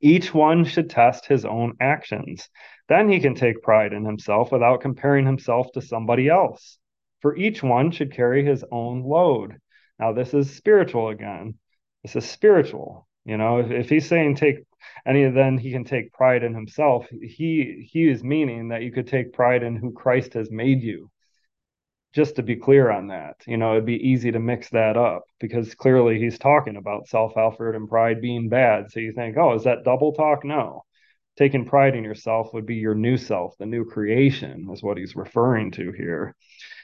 Each 0.00 0.32
one 0.32 0.64
should 0.64 0.90
test 0.90 1.26
his 1.26 1.44
own 1.44 1.76
actions. 1.80 2.48
Then 2.88 3.08
he 3.08 3.20
can 3.20 3.34
take 3.34 3.62
pride 3.62 3.92
in 3.92 4.04
himself 4.04 4.50
without 4.50 4.80
comparing 4.80 5.26
himself 5.26 5.72
to 5.72 5.82
somebody 5.82 6.28
else. 6.28 6.78
For 7.20 7.36
each 7.36 7.62
one 7.62 7.90
should 7.90 8.12
carry 8.12 8.44
his 8.44 8.64
own 8.70 9.02
load. 9.02 9.58
Now, 9.98 10.12
this 10.12 10.32
is 10.32 10.56
spiritual 10.56 11.08
again. 11.08 11.58
This 12.02 12.16
is 12.16 12.28
spiritual. 12.28 13.06
You 13.26 13.36
know, 13.36 13.58
if, 13.58 13.70
if 13.70 13.88
he's 13.90 14.08
saying 14.08 14.36
take 14.36 14.64
any, 15.06 15.28
then 15.28 15.58
he 15.58 15.70
can 15.70 15.84
take 15.84 16.12
pride 16.12 16.42
in 16.42 16.54
himself. 16.54 17.06
He 17.10 17.86
he 17.92 18.08
is 18.08 18.24
meaning 18.24 18.68
that 18.68 18.82
you 18.82 18.92
could 18.92 19.06
take 19.06 19.34
pride 19.34 19.62
in 19.62 19.76
who 19.76 19.92
Christ 19.92 20.32
has 20.34 20.50
made 20.50 20.82
you 20.82 21.09
just 22.12 22.36
to 22.36 22.42
be 22.42 22.56
clear 22.56 22.90
on 22.90 23.08
that, 23.08 23.36
you 23.46 23.56
know, 23.56 23.72
it'd 23.72 23.86
be 23.86 24.08
easy 24.08 24.32
to 24.32 24.40
mix 24.40 24.68
that 24.70 24.96
up 24.96 25.22
because 25.38 25.74
clearly 25.74 26.18
he's 26.18 26.38
talking 26.38 26.76
about 26.76 27.06
self 27.08 27.36
effort 27.36 27.76
and 27.76 27.88
pride 27.88 28.20
being 28.20 28.48
bad. 28.48 28.90
So 28.90 29.00
you 29.00 29.12
think, 29.12 29.36
oh, 29.36 29.54
is 29.54 29.64
that 29.64 29.84
double 29.84 30.12
talk? 30.12 30.44
No. 30.44 30.82
Taking 31.38 31.64
pride 31.64 31.94
in 31.94 32.04
yourself 32.04 32.52
would 32.52 32.66
be 32.66 32.76
your 32.76 32.94
new 32.94 33.16
self, 33.16 33.56
the 33.58 33.66
new 33.66 33.84
creation, 33.84 34.68
is 34.72 34.82
what 34.82 34.98
he's 34.98 35.14
referring 35.14 35.70
to 35.72 35.92
here. 35.92 36.34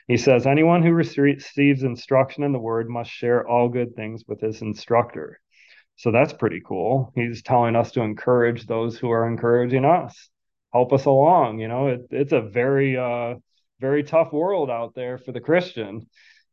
He 0.06 0.16
says, 0.16 0.46
anyone 0.46 0.82
who 0.84 0.92
receives 0.92 1.82
instruction 1.82 2.44
in 2.44 2.52
the 2.52 2.60
word 2.60 2.88
must 2.88 3.10
share 3.10 3.46
all 3.46 3.68
good 3.68 3.96
things 3.96 4.22
with 4.28 4.40
his 4.40 4.62
instructor. 4.62 5.40
So 5.96 6.12
that's 6.12 6.32
pretty 6.32 6.62
cool. 6.64 7.12
He's 7.16 7.42
telling 7.42 7.74
us 7.74 7.90
to 7.92 8.02
encourage 8.02 8.66
those 8.66 8.96
who 8.96 9.10
are 9.10 9.26
encouraging 9.26 9.84
us, 9.84 10.30
help 10.72 10.92
us 10.92 11.06
along. 11.06 11.58
You 11.58 11.68
know, 11.68 11.88
it, 11.88 12.06
it's 12.10 12.32
a 12.32 12.42
very, 12.42 12.96
uh, 12.96 13.34
very 13.80 14.02
tough 14.02 14.32
world 14.32 14.70
out 14.70 14.94
there 14.94 15.18
for 15.18 15.32
the 15.32 15.40
Christian. 15.40 16.06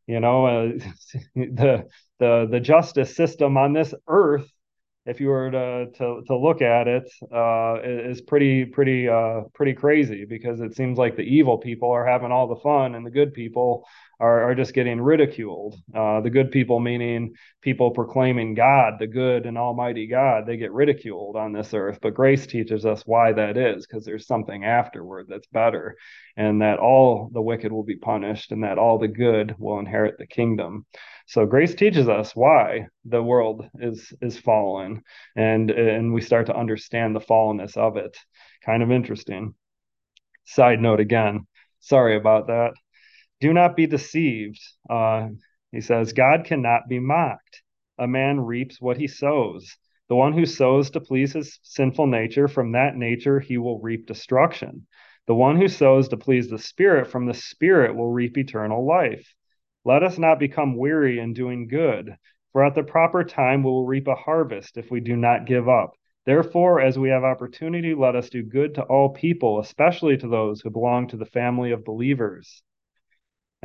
You 0.06 0.20
know, 0.20 0.46
uh, 0.46 0.72
the 1.34 1.86
the 2.18 2.48
the 2.50 2.60
justice 2.60 3.16
system 3.16 3.56
on 3.56 3.72
this 3.72 3.94
earth 4.08 4.48
if 5.06 5.20
you 5.20 5.28
were 5.28 5.50
to 5.50 5.86
to, 5.98 6.22
to 6.26 6.36
look 6.36 6.62
at 6.62 6.88
it, 6.88 7.10
uh, 7.32 7.76
is 7.82 8.20
pretty 8.20 8.64
pretty 8.64 9.08
uh, 9.08 9.42
pretty 9.54 9.74
crazy 9.74 10.24
because 10.24 10.60
it 10.60 10.74
seems 10.74 10.98
like 10.98 11.16
the 11.16 11.22
evil 11.22 11.58
people 11.58 11.90
are 11.90 12.06
having 12.06 12.32
all 12.32 12.48
the 12.48 12.60
fun 12.60 12.94
and 12.94 13.04
the 13.04 13.10
good 13.10 13.34
people 13.34 13.86
are, 14.24 14.44
are 14.44 14.54
just 14.54 14.72
getting 14.72 15.00
ridiculed. 15.00 15.76
Uh, 15.94 16.22
the 16.22 16.30
good 16.30 16.50
people, 16.50 16.80
meaning 16.80 17.34
people 17.60 17.90
proclaiming 17.90 18.54
God, 18.54 18.94
the 18.98 19.06
good 19.06 19.44
and 19.44 19.58
Almighty 19.58 20.06
God, 20.06 20.46
they 20.46 20.56
get 20.56 20.72
ridiculed 20.72 21.36
on 21.36 21.52
this 21.52 21.74
earth. 21.74 21.98
But 22.00 22.14
grace 22.14 22.46
teaches 22.46 22.86
us 22.86 23.02
why 23.04 23.32
that 23.32 23.58
is 23.58 23.86
because 23.86 24.06
there's 24.06 24.26
something 24.26 24.64
afterward 24.64 25.26
that's 25.28 25.46
better, 25.48 25.96
and 26.38 26.62
that 26.62 26.78
all 26.78 27.28
the 27.34 27.42
wicked 27.42 27.70
will 27.70 27.84
be 27.84 27.96
punished, 27.96 28.50
and 28.50 28.64
that 28.64 28.78
all 28.78 28.98
the 28.98 29.08
good 29.08 29.54
will 29.58 29.78
inherit 29.78 30.16
the 30.16 30.26
kingdom. 30.26 30.86
So 31.26 31.44
grace 31.44 31.74
teaches 31.74 32.08
us 32.08 32.34
why 32.34 32.86
the 33.04 33.22
world 33.22 33.68
is 33.78 34.10
is 34.22 34.38
fallen, 34.38 35.02
and 35.36 35.70
and 35.70 36.14
we 36.14 36.22
start 36.22 36.46
to 36.46 36.56
understand 36.56 37.14
the 37.14 37.20
fallenness 37.20 37.76
of 37.76 37.98
it. 37.98 38.16
Kind 38.64 38.82
of 38.82 38.90
interesting. 38.90 39.54
Side 40.44 40.80
note 40.80 41.00
again. 41.00 41.46
Sorry 41.80 42.16
about 42.16 42.46
that. 42.46 42.72
Do 43.44 43.52
not 43.52 43.76
be 43.76 43.86
deceived. 43.86 44.58
Uh, 44.88 45.28
he 45.70 45.82
says, 45.82 46.14
God 46.14 46.46
cannot 46.46 46.88
be 46.88 46.98
mocked. 46.98 47.62
A 47.98 48.06
man 48.06 48.40
reaps 48.40 48.80
what 48.80 48.96
he 48.96 49.06
sows. 49.06 49.76
The 50.08 50.16
one 50.16 50.32
who 50.32 50.46
sows 50.46 50.88
to 50.92 51.00
please 51.02 51.34
his 51.34 51.60
sinful 51.62 52.06
nature, 52.06 52.48
from 52.48 52.72
that 52.72 52.96
nature 52.96 53.40
he 53.40 53.58
will 53.58 53.82
reap 53.82 54.06
destruction. 54.06 54.86
The 55.26 55.34
one 55.34 55.58
who 55.58 55.68
sows 55.68 56.08
to 56.08 56.16
please 56.16 56.48
the 56.48 56.58
Spirit, 56.58 57.08
from 57.08 57.26
the 57.26 57.34
Spirit 57.34 57.94
will 57.94 58.10
reap 58.10 58.38
eternal 58.38 58.86
life. 58.86 59.34
Let 59.84 60.02
us 60.02 60.16
not 60.16 60.38
become 60.38 60.78
weary 60.78 61.18
in 61.18 61.34
doing 61.34 61.68
good, 61.68 62.16
for 62.52 62.64
at 62.64 62.74
the 62.74 62.82
proper 62.82 63.24
time 63.24 63.62
we 63.62 63.70
will 63.70 63.84
reap 63.84 64.08
a 64.08 64.14
harvest 64.14 64.78
if 64.78 64.90
we 64.90 65.00
do 65.00 65.16
not 65.16 65.44
give 65.44 65.68
up. 65.68 65.90
Therefore, 66.24 66.80
as 66.80 66.98
we 66.98 67.10
have 67.10 67.24
opportunity, 67.24 67.94
let 67.94 68.16
us 68.16 68.30
do 68.30 68.42
good 68.42 68.76
to 68.76 68.84
all 68.84 69.10
people, 69.10 69.60
especially 69.60 70.16
to 70.16 70.28
those 70.28 70.62
who 70.62 70.70
belong 70.70 71.08
to 71.08 71.18
the 71.18 71.26
family 71.26 71.72
of 71.72 71.84
believers. 71.84 72.62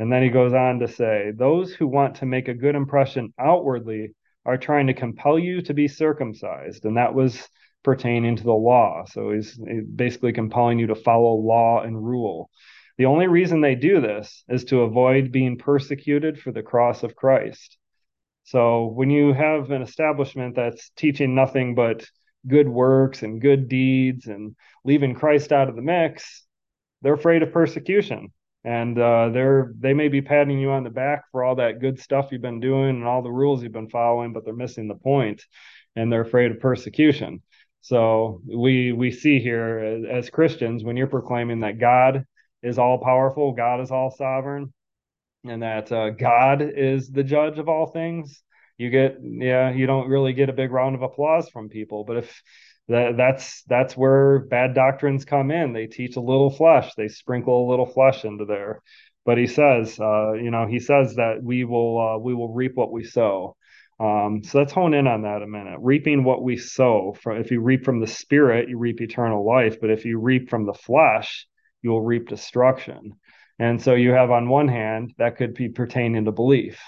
And 0.00 0.10
then 0.10 0.22
he 0.22 0.30
goes 0.30 0.54
on 0.54 0.78
to 0.78 0.88
say, 0.88 1.30
Those 1.36 1.74
who 1.74 1.86
want 1.86 2.14
to 2.16 2.26
make 2.26 2.48
a 2.48 2.54
good 2.54 2.74
impression 2.74 3.34
outwardly 3.38 4.14
are 4.46 4.56
trying 4.56 4.86
to 4.86 4.94
compel 4.94 5.38
you 5.38 5.60
to 5.60 5.74
be 5.74 5.88
circumcised. 5.88 6.86
And 6.86 6.96
that 6.96 7.12
was 7.12 7.46
pertaining 7.82 8.36
to 8.36 8.42
the 8.42 8.50
law. 8.50 9.04
So 9.04 9.30
he's 9.30 9.60
basically 9.94 10.32
compelling 10.32 10.78
you 10.78 10.86
to 10.86 10.94
follow 10.94 11.34
law 11.34 11.82
and 11.82 12.02
rule. 12.02 12.48
The 12.96 13.04
only 13.04 13.26
reason 13.26 13.60
they 13.60 13.74
do 13.74 14.00
this 14.00 14.42
is 14.48 14.64
to 14.64 14.80
avoid 14.80 15.32
being 15.32 15.58
persecuted 15.58 16.40
for 16.40 16.50
the 16.50 16.62
cross 16.62 17.02
of 17.02 17.14
Christ. 17.14 17.76
So 18.44 18.86
when 18.86 19.10
you 19.10 19.34
have 19.34 19.70
an 19.70 19.82
establishment 19.82 20.56
that's 20.56 20.88
teaching 20.96 21.34
nothing 21.34 21.74
but 21.74 22.06
good 22.48 22.70
works 22.70 23.22
and 23.22 23.38
good 23.38 23.68
deeds 23.68 24.28
and 24.28 24.56
leaving 24.82 25.14
Christ 25.14 25.52
out 25.52 25.68
of 25.68 25.76
the 25.76 25.82
mix, 25.82 26.46
they're 27.02 27.12
afraid 27.12 27.42
of 27.42 27.52
persecution. 27.52 28.32
And 28.64 28.98
uh, 28.98 29.30
they're 29.30 29.72
they 29.78 29.94
may 29.94 30.08
be 30.08 30.20
patting 30.20 30.58
you 30.58 30.70
on 30.70 30.84
the 30.84 30.90
back 30.90 31.24
for 31.32 31.42
all 31.42 31.54
that 31.56 31.80
good 31.80 31.98
stuff 31.98 32.28
you've 32.30 32.42
been 32.42 32.60
doing 32.60 32.90
and 32.90 33.04
all 33.04 33.22
the 33.22 33.30
rules 33.30 33.62
you've 33.62 33.72
been 33.72 33.88
following, 33.88 34.32
but 34.32 34.44
they're 34.44 34.54
missing 34.54 34.86
the 34.86 34.94
point, 34.94 35.42
and 35.96 36.12
they're 36.12 36.20
afraid 36.20 36.50
of 36.50 36.60
persecution. 36.60 37.42
So 37.80 38.42
we 38.46 38.92
we 38.92 39.10
see 39.10 39.38
here 39.40 39.78
as, 39.78 40.24
as 40.26 40.30
Christians 40.30 40.84
when 40.84 40.96
you're 40.96 41.06
proclaiming 41.06 41.60
that 41.60 41.78
God 41.78 42.26
is 42.62 42.78
all 42.78 42.98
powerful, 42.98 43.52
God 43.52 43.80
is 43.80 43.90
all 43.90 44.10
sovereign, 44.10 44.74
and 45.44 45.62
that 45.62 45.90
uh, 45.90 46.10
God 46.10 46.60
is 46.60 47.08
the 47.08 47.24
judge 47.24 47.58
of 47.58 47.68
all 47.68 47.86
things, 47.86 48.42
you 48.76 48.90
get 48.90 49.18
yeah, 49.22 49.70
you 49.70 49.86
don't 49.86 50.08
really 50.08 50.32
get 50.32 50.48
a 50.48 50.54
big 50.54 50.70
round 50.70 50.94
of 50.94 51.02
applause 51.02 51.48
from 51.50 51.68
people. 51.68 52.04
But 52.04 52.18
if 52.18 52.42
that, 52.90 53.16
that's 53.16 53.62
that's 53.64 53.96
where 53.96 54.40
bad 54.40 54.74
doctrines 54.74 55.24
come 55.24 55.50
in. 55.50 55.72
They 55.72 55.86
teach 55.86 56.16
a 56.16 56.20
little 56.20 56.50
flesh, 56.50 56.94
they 56.96 57.08
sprinkle 57.08 57.66
a 57.66 57.70
little 57.70 57.86
flesh 57.86 58.24
into 58.24 58.44
there. 58.44 58.82
But 59.24 59.38
he 59.38 59.46
says, 59.46 59.98
uh, 60.00 60.32
you 60.32 60.50
know, 60.50 60.66
he 60.66 60.80
says 60.80 61.14
that 61.16 61.42
we 61.42 61.64
will 61.64 62.00
uh, 62.00 62.18
we 62.18 62.34
will 62.34 62.52
reap 62.52 62.72
what 62.74 62.92
we 62.92 63.04
sow. 63.04 63.56
Um, 64.00 64.42
so 64.42 64.58
let's 64.58 64.72
hone 64.72 64.94
in 64.94 65.06
on 65.06 65.22
that 65.22 65.42
a 65.42 65.46
minute. 65.46 65.78
Reaping 65.80 66.24
what 66.24 66.42
we 66.42 66.56
sow. 66.56 67.14
From 67.22 67.36
if 67.36 67.50
you 67.50 67.60
reap 67.60 67.84
from 67.84 68.00
the 68.00 68.06
spirit, 68.06 68.68
you 68.68 68.78
reap 68.78 69.00
eternal 69.00 69.46
life. 69.46 69.80
But 69.80 69.90
if 69.90 70.04
you 70.04 70.18
reap 70.18 70.48
from 70.48 70.66
the 70.66 70.74
flesh, 70.74 71.46
you 71.82 71.90
will 71.90 72.02
reap 72.02 72.28
destruction. 72.28 73.12
And 73.58 73.80
so 73.80 73.94
you 73.94 74.12
have 74.12 74.30
on 74.30 74.48
one 74.48 74.68
hand 74.68 75.12
that 75.18 75.36
could 75.36 75.54
be 75.54 75.68
pertaining 75.68 76.24
to 76.24 76.32
belief. 76.32 76.80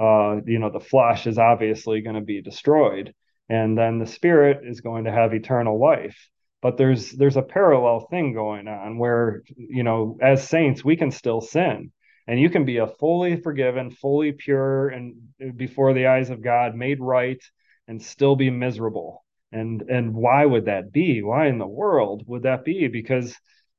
Uh, 0.00 0.40
you 0.46 0.58
know, 0.58 0.70
the 0.70 0.80
flesh 0.80 1.26
is 1.26 1.38
obviously 1.38 2.02
going 2.02 2.16
to 2.16 2.22
be 2.22 2.42
destroyed, 2.42 3.14
and 3.48 3.76
then 3.76 3.98
the 3.98 4.06
spirit 4.06 4.60
is 4.64 4.80
going 4.80 5.04
to 5.04 5.12
have 5.12 5.32
eternal 5.32 5.78
life. 5.78 6.28
But 6.60 6.76
there's 6.76 7.12
there's 7.12 7.36
a 7.36 7.42
parallel 7.42 8.00
thing 8.10 8.32
going 8.32 8.66
on 8.68 8.98
where 8.98 9.42
you 9.56 9.82
know, 9.82 10.18
as 10.20 10.48
saints, 10.48 10.84
we 10.84 10.96
can 10.96 11.10
still 11.10 11.40
sin, 11.40 11.92
and 12.26 12.40
you 12.40 12.50
can 12.50 12.64
be 12.64 12.78
a 12.78 12.86
fully 12.86 13.40
forgiven, 13.40 13.90
fully 13.90 14.32
pure, 14.32 14.88
and 14.88 15.14
before 15.56 15.94
the 15.94 16.08
eyes 16.08 16.30
of 16.30 16.42
God, 16.42 16.74
made 16.74 17.00
right, 17.00 17.42
and 17.86 18.02
still 18.02 18.34
be 18.34 18.50
miserable. 18.50 19.24
And 19.52 19.82
and 19.82 20.14
why 20.14 20.44
would 20.44 20.64
that 20.64 20.92
be? 20.92 21.22
Why 21.22 21.46
in 21.46 21.58
the 21.58 21.66
world 21.66 22.24
would 22.26 22.42
that 22.42 22.64
be? 22.64 22.88
Because 22.88 23.36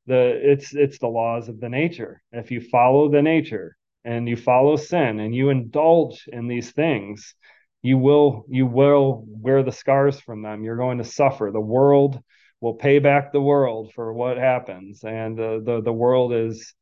the 0.09 0.39
it's 0.51 0.73
it's 0.73 0.99
the 0.99 1.07
laws 1.07 1.49
of 1.49 1.59
the 1.59 1.69
nature 1.69 2.21
if 2.31 2.49
you 2.49 2.59
follow 2.59 3.09
the 3.09 3.21
nature 3.21 3.77
and 4.03 4.27
you 4.27 4.35
follow 4.35 4.75
sin 4.75 5.19
and 5.19 5.35
you 5.35 5.49
indulge 5.49 6.27
in 6.31 6.47
these 6.47 6.71
things 6.71 7.35
you 7.81 7.97
will 7.97 8.45
you 8.49 8.65
will 8.65 9.23
wear 9.27 9.63
the 9.63 9.71
scars 9.71 10.19
from 10.19 10.41
them. 10.41 10.63
You're 10.63 10.77
going 10.77 10.97
to 10.97 11.03
suffer. 11.03 11.49
The 11.51 11.59
world 11.59 12.21
will 12.61 12.73
pay 12.73 12.99
back 12.99 13.31
the 13.31 13.41
world 13.41 13.93
for 13.93 14.13
what 14.13 14.37
happens. 14.37 15.03
And 15.03 15.39
uh, 15.39 15.59
the 15.59 15.81
the 15.83 15.93
world 15.93 16.33
is 16.33 16.73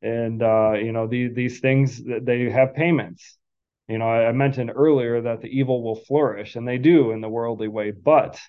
and 0.00 0.42
uh, 0.42 0.72
you 0.72 0.92
know 0.92 1.06
these 1.06 1.34
these 1.34 1.60
things 1.60 2.02
they 2.04 2.50
have 2.50 2.74
payments. 2.74 3.36
You 3.88 3.98
know 3.98 4.08
I, 4.08 4.28
I 4.28 4.32
mentioned 4.32 4.72
earlier 4.74 5.22
that 5.22 5.42
the 5.42 5.48
evil 5.48 5.82
will 5.82 5.96
flourish 5.96 6.56
and 6.56 6.66
they 6.66 6.78
do 6.78 7.12
in 7.12 7.20
the 7.20 7.28
worldly 7.28 7.68
way 7.68 7.90
but 7.90 8.40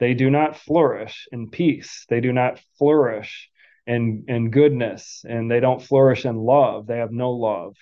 they 0.00 0.14
do 0.14 0.30
not 0.30 0.56
flourish 0.56 1.26
in 1.32 1.50
peace. 1.50 2.04
They 2.08 2.20
do 2.20 2.32
not 2.32 2.60
flourish 2.78 3.48
in 3.86 4.24
and 4.28 4.52
goodness 4.52 5.24
and 5.26 5.50
they 5.50 5.60
don't 5.60 5.82
flourish 5.82 6.26
in 6.26 6.36
love. 6.36 6.86
They 6.86 6.98
have 6.98 7.10
no 7.10 7.30
love 7.30 7.74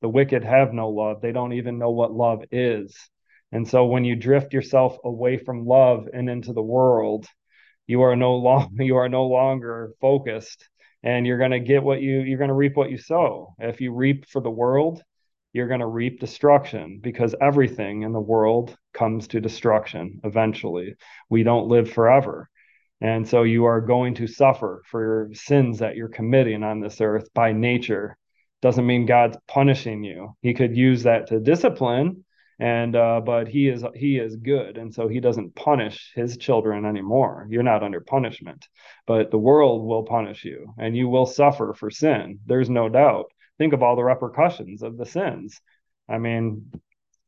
the 0.00 0.08
wicked 0.08 0.44
have 0.44 0.72
no 0.72 0.88
love. 0.88 1.20
They 1.20 1.32
don't 1.32 1.52
even 1.52 1.78
know 1.78 1.90
what 1.90 2.12
love 2.12 2.44
is. 2.50 2.96
And 3.52 3.66
so 3.66 3.86
when 3.86 4.04
you 4.04 4.16
drift 4.16 4.52
yourself 4.52 4.96
away 5.04 5.36
from 5.36 5.66
love 5.66 6.08
and 6.12 6.30
into 6.30 6.52
the 6.52 6.62
world 6.62 7.26
you 7.86 8.02
are 8.02 8.14
no 8.14 8.34
longer 8.48 8.82
you 8.82 8.96
are 8.96 9.08
no 9.08 9.26
longer 9.26 9.92
focused 10.00 10.68
and 11.02 11.26
you're 11.26 11.38
going 11.38 11.50
to 11.50 11.60
get 11.60 11.82
what 11.82 12.00
you 12.00 12.20
you're 12.20 12.38
going 12.38 12.48
to 12.48 12.54
reap 12.54 12.76
what 12.76 12.90
you 12.90 12.98
sow. 12.98 13.54
If 13.58 13.80
you 13.80 13.92
reap 13.92 14.28
for 14.28 14.40
the 14.40 14.50
world 14.50 15.02
you're 15.52 15.68
going 15.68 15.80
to 15.80 15.86
reap 15.86 16.20
destruction 16.20 17.00
because 17.02 17.34
everything 17.40 18.02
in 18.02 18.12
the 18.12 18.20
world 18.20 18.76
comes 18.94 19.26
to 19.28 19.40
destruction 19.40 20.20
eventually. 20.22 20.94
We 21.28 21.42
don't 21.42 21.66
live 21.66 21.90
forever. 21.90 22.48
And 23.00 23.26
so 23.26 23.42
you 23.42 23.64
are 23.64 23.80
going 23.80 24.14
to 24.16 24.26
suffer 24.26 24.82
for 24.86 25.30
sins 25.32 25.78
that 25.78 25.96
you're 25.96 26.08
committing 26.08 26.62
on 26.62 26.80
this 26.80 27.00
earth 27.00 27.28
by 27.34 27.52
nature. 27.52 28.16
Doesn't 28.62 28.86
mean 28.86 29.06
God's 29.06 29.36
punishing 29.48 30.04
you. 30.04 30.36
He 30.42 30.54
could 30.54 30.76
use 30.76 31.04
that 31.04 31.28
to 31.28 31.40
discipline, 31.40 32.24
and 32.58 32.94
uh, 32.94 33.22
but 33.24 33.48
he 33.48 33.68
is 33.68 33.84
he 33.94 34.18
is 34.18 34.36
good, 34.36 34.76
and 34.76 34.92
so 34.92 35.08
he 35.08 35.20
doesn't 35.20 35.54
punish 35.54 36.12
his 36.14 36.36
children 36.36 36.84
anymore. 36.84 37.46
You're 37.50 37.62
not 37.62 37.82
under 37.82 38.00
punishment, 38.00 38.66
but 39.06 39.30
the 39.30 39.38
world 39.38 39.86
will 39.86 40.02
punish 40.02 40.44
you, 40.44 40.74
and 40.78 40.96
you 40.96 41.08
will 41.08 41.26
suffer 41.26 41.74
for 41.74 41.90
sin. 41.90 42.40
There's 42.46 42.68
no 42.68 42.88
doubt. 42.88 43.26
Think 43.58 43.72
of 43.72 43.82
all 43.82 43.96
the 43.96 44.04
repercussions 44.04 44.82
of 44.82 44.96
the 44.96 45.06
sins. 45.06 45.60
I 46.08 46.18
mean, 46.18 46.70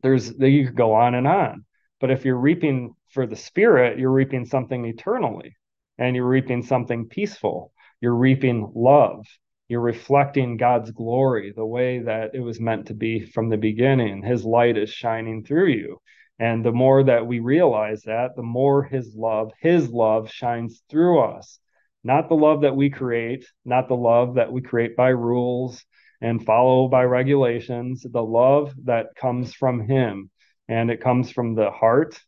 there's 0.03 0.39
you 0.39 0.67
could 0.67 0.77
go 0.77 0.95
on 0.95 1.15
and 1.15 1.27
on. 1.27 1.65
But 2.01 2.11
if 2.11 2.25
you're 2.25 2.37
reaping 2.37 2.95
for 3.11 3.27
the 3.27 3.37
spirit, 3.37 3.99
you're 3.99 4.11
reaping 4.11 4.45
something 4.45 4.85
eternally 4.85 5.57
and 5.99 6.17
you're 6.17 6.27
reaping 6.27 6.63
something 6.63 7.07
peaceful. 7.09 7.73
You're 8.01 8.17
reaping 8.17 8.73
love. 8.75 9.27
You're 9.69 9.81
reflecting 9.81 10.57
God's 10.57 10.91
glory 10.91 11.53
the 11.55 11.65
way 11.65 12.01
that 12.01 12.35
it 12.35 12.41
was 12.41 12.61
meant 12.61 12.87
to 12.87 12.95
be 12.95 13.25
from 13.25 13.49
the 13.49 13.57
beginning. 13.57 14.23
His 14.23 14.45
light 14.45 14.77
is 14.77 14.91
shining 14.91 15.45
through 15.45 15.69
you. 15.69 16.01
And 16.39 16.65
the 16.65 16.73
more 16.73 17.05
that 17.05 17.27
we 17.27 17.39
realize 17.39 18.03
that, 18.03 18.35
the 18.37 18.43
more 18.43 18.83
His 18.83 19.15
love, 19.15 19.53
His 19.61 19.91
love 19.91 20.31
shines 20.31 20.83
through 20.91 21.21
us. 21.21 21.59
Not 22.05 22.29
the 22.29 22.35
love 22.35 22.63
that 22.63 22.75
we 22.77 22.91
create, 22.91 23.47
not 23.65 23.89
the 23.89 23.97
love 23.97 24.35
that 24.35 24.53
we 24.53 24.61
create 24.61 24.97
by 24.97 25.11
rules 25.11 25.85
and 26.21 26.45
follow 26.45 26.89
by 26.89 27.05
regulations, 27.05 28.05
the 28.09 28.23
love 28.23 28.75
that 28.85 29.15
comes 29.17 29.55
from 29.55 29.87
Him. 29.87 30.31
And 30.69 30.91
it 30.91 31.01
comes 31.01 31.31
from 31.31 31.55
the 31.55 31.71
heart, 31.71 32.19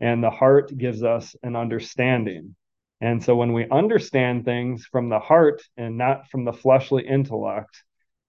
and 0.00 0.22
the 0.22 0.30
heart 0.30 0.76
gives 0.76 1.02
us 1.02 1.34
an 1.42 1.56
understanding. 1.56 2.56
And 3.02 3.22
so 3.22 3.34
when 3.34 3.52
we 3.52 3.68
understand 3.68 4.44
things 4.44 4.86
from 4.86 5.08
the 5.08 5.18
heart 5.18 5.60
and 5.76 5.98
not 5.98 6.30
from 6.30 6.44
the 6.44 6.52
fleshly 6.52 7.04
intellect, 7.04 7.82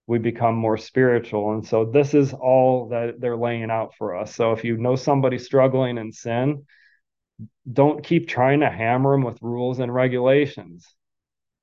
we 0.08 0.18
become 0.18 0.56
more 0.56 0.76
spiritual. 0.76 1.52
And 1.52 1.64
so 1.64 1.84
this 1.84 2.12
is 2.12 2.32
all 2.32 2.88
that 2.88 3.20
they're 3.20 3.36
laying 3.36 3.70
out 3.70 3.94
for 3.96 4.16
us. 4.16 4.34
So 4.34 4.50
if 4.50 4.64
you 4.64 4.76
know 4.76 4.96
somebody 4.96 5.38
struggling 5.38 5.96
in 5.96 6.10
sin, 6.10 6.64
don't 7.72 8.04
keep 8.04 8.26
trying 8.26 8.60
to 8.60 8.68
hammer 8.68 9.12
them 9.12 9.22
with 9.22 9.40
rules 9.40 9.78
and 9.78 9.94
regulations. 9.94 10.92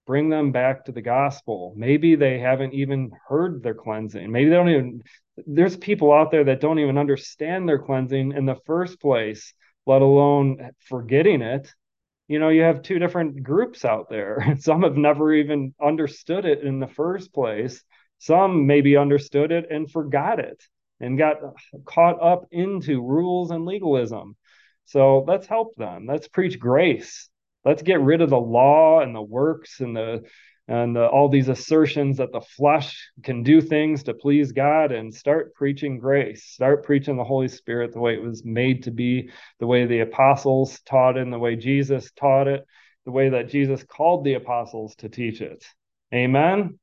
Bring 0.07 0.29
them 0.29 0.53
back 0.53 0.85
to 0.85 0.93
the 0.93 1.01
gospel. 1.01 1.73
Maybe 1.75 2.15
they 2.15 2.39
haven't 2.39 2.73
even 2.73 3.11
heard 3.27 3.61
their 3.61 3.75
cleansing. 3.75 4.31
Maybe 4.31 4.49
they 4.49 4.55
don't 4.55 4.69
even, 4.69 5.03
there's 5.45 5.75
people 5.75 6.13
out 6.13 6.31
there 6.31 6.45
that 6.45 6.61
don't 6.61 6.79
even 6.79 6.97
understand 6.97 7.67
their 7.67 7.79
cleansing 7.79 8.31
in 8.31 8.45
the 8.45 8.57
first 8.65 9.01
place, 9.01 9.53
let 9.85 10.01
alone 10.01 10.71
forgetting 10.87 11.41
it 11.41 11.69
you 12.31 12.39
know 12.39 12.47
you 12.47 12.61
have 12.61 12.81
two 12.81 12.97
different 12.97 13.43
groups 13.43 13.83
out 13.83 14.09
there. 14.09 14.55
Some 14.59 14.83
have 14.83 14.95
never 14.95 15.33
even 15.33 15.73
understood 15.83 16.45
it 16.45 16.61
in 16.61 16.79
the 16.79 16.87
first 16.87 17.33
place. 17.33 17.83
Some 18.19 18.67
maybe 18.67 18.95
understood 18.95 19.51
it 19.51 19.65
and 19.69 19.91
forgot 19.91 20.39
it 20.39 20.63
and 21.01 21.17
got 21.17 21.37
caught 21.85 22.21
up 22.21 22.45
into 22.51 23.01
rules 23.01 23.51
and 23.51 23.65
legalism. 23.65 24.37
So 24.85 25.25
let's 25.27 25.47
help 25.47 25.75
them. 25.75 26.05
Let's 26.07 26.29
preach 26.29 26.57
grace. 26.57 27.29
Let's 27.65 27.81
get 27.81 27.99
rid 27.99 28.21
of 28.21 28.29
the 28.29 28.39
law 28.39 29.01
and 29.01 29.13
the 29.13 29.21
works 29.21 29.81
and 29.81 29.95
the 29.95 30.23
and 30.67 30.95
the, 30.95 31.05
all 31.07 31.27
these 31.27 31.49
assertions 31.49 32.17
that 32.17 32.31
the 32.31 32.41
flesh 32.41 33.09
can 33.23 33.43
do 33.43 33.61
things 33.61 34.03
to 34.03 34.13
please 34.13 34.51
God 34.51 34.91
and 34.91 35.13
start 35.13 35.53
preaching 35.53 35.97
grace, 35.97 36.45
start 36.45 36.85
preaching 36.85 37.17
the 37.17 37.23
Holy 37.23 37.47
Spirit 37.47 37.93
the 37.93 37.99
way 37.99 38.13
it 38.13 38.21
was 38.21 38.45
made 38.45 38.83
to 38.83 38.91
be, 38.91 39.29
the 39.59 39.67
way 39.67 39.85
the 39.85 40.01
apostles 40.01 40.79
taught 40.81 41.17
it, 41.17 41.21
and 41.21 41.33
the 41.33 41.39
way 41.39 41.55
Jesus 41.55 42.11
taught 42.11 42.47
it, 42.47 42.65
the 43.05 43.11
way 43.11 43.29
that 43.29 43.49
Jesus 43.49 43.83
called 43.83 44.23
the 44.23 44.35
apostles 44.35 44.95
to 44.95 45.09
teach 45.09 45.41
it. 45.41 45.65
Amen. 46.13 46.79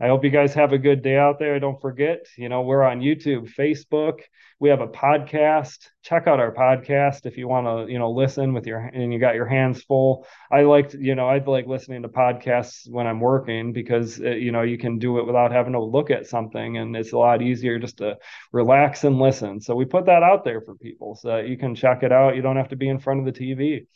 I 0.00 0.06
hope 0.06 0.22
you 0.22 0.30
guys 0.30 0.54
have 0.54 0.72
a 0.72 0.78
good 0.78 1.02
day 1.02 1.16
out 1.16 1.40
there. 1.40 1.58
Don't 1.58 1.80
forget, 1.80 2.26
you 2.36 2.48
know, 2.48 2.62
we're 2.62 2.84
on 2.84 3.00
YouTube, 3.00 3.52
Facebook. 3.52 4.20
We 4.60 4.68
have 4.68 4.80
a 4.80 4.86
podcast. 4.86 5.88
Check 6.02 6.28
out 6.28 6.38
our 6.38 6.54
podcast 6.54 7.26
if 7.26 7.36
you 7.36 7.48
want 7.48 7.66
to, 7.66 7.92
you 7.92 7.98
know, 7.98 8.12
listen 8.12 8.52
with 8.52 8.64
your 8.64 8.78
and 8.78 9.12
you 9.12 9.18
got 9.18 9.34
your 9.34 9.46
hands 9.46 9.82
full. 9.82 10.24
I 10.52 10.62
like, 10.62 10.94
you 10.94 11.16
know, 11.16 11.28
I 11.28 11.38
like 11.38 11.66
listening 11.66 12.02
to 12.02 12.08
podcasts 12.08 12.88
when 12.88 13.08
I'm 13.08 13.18
working 13.18 13.72
because 13.72 14.20
it, 14.20 14.26
uh, 14.26 14.34
you 14.36 14.52
know 14.52 14.62
you 14.62 14.78
can 14.78 15.00
do 15.00 15.18
it 15.18 15.26
without 15.26 15.50
having 15.50 15.72
to 15.72 15.82
look 15.82 16.12
at 16.12 16.26
something, 16.26 16.76
and 16.78 16.94
it's 16.96 17.12
a 17.12 17.18
lot 17.18 17.42
easier 17.42 17.80
just 17.80 17.98
to 17.98 18.18
relax 18.52 19.02
and 19.02 19.18
listen. 19.18 19.60
So 19.60 19.74
we 19.74 19.84
put 19.84 20.06
that 20.06 20.22
out 20.22 20.44
there 20.44 20.60
for 20.60 20.76
people 20.76 21.16
so 21.16 21.28
that 21.28 21.48
you 21.48 21.56
can 21.58 21.74
check 21.74 22.04
it 22.04 22.12
out. 22.12 22.36
You 22.36 22.42
don't 22.42 22.56
have 22.56 22.68
to 22.68 22.76
be 22.76 22.88
in 22.88 23.00
front 23.00 23.26
of 23.26 23.34
the 23.34 23.40
TV. 23.40 23.86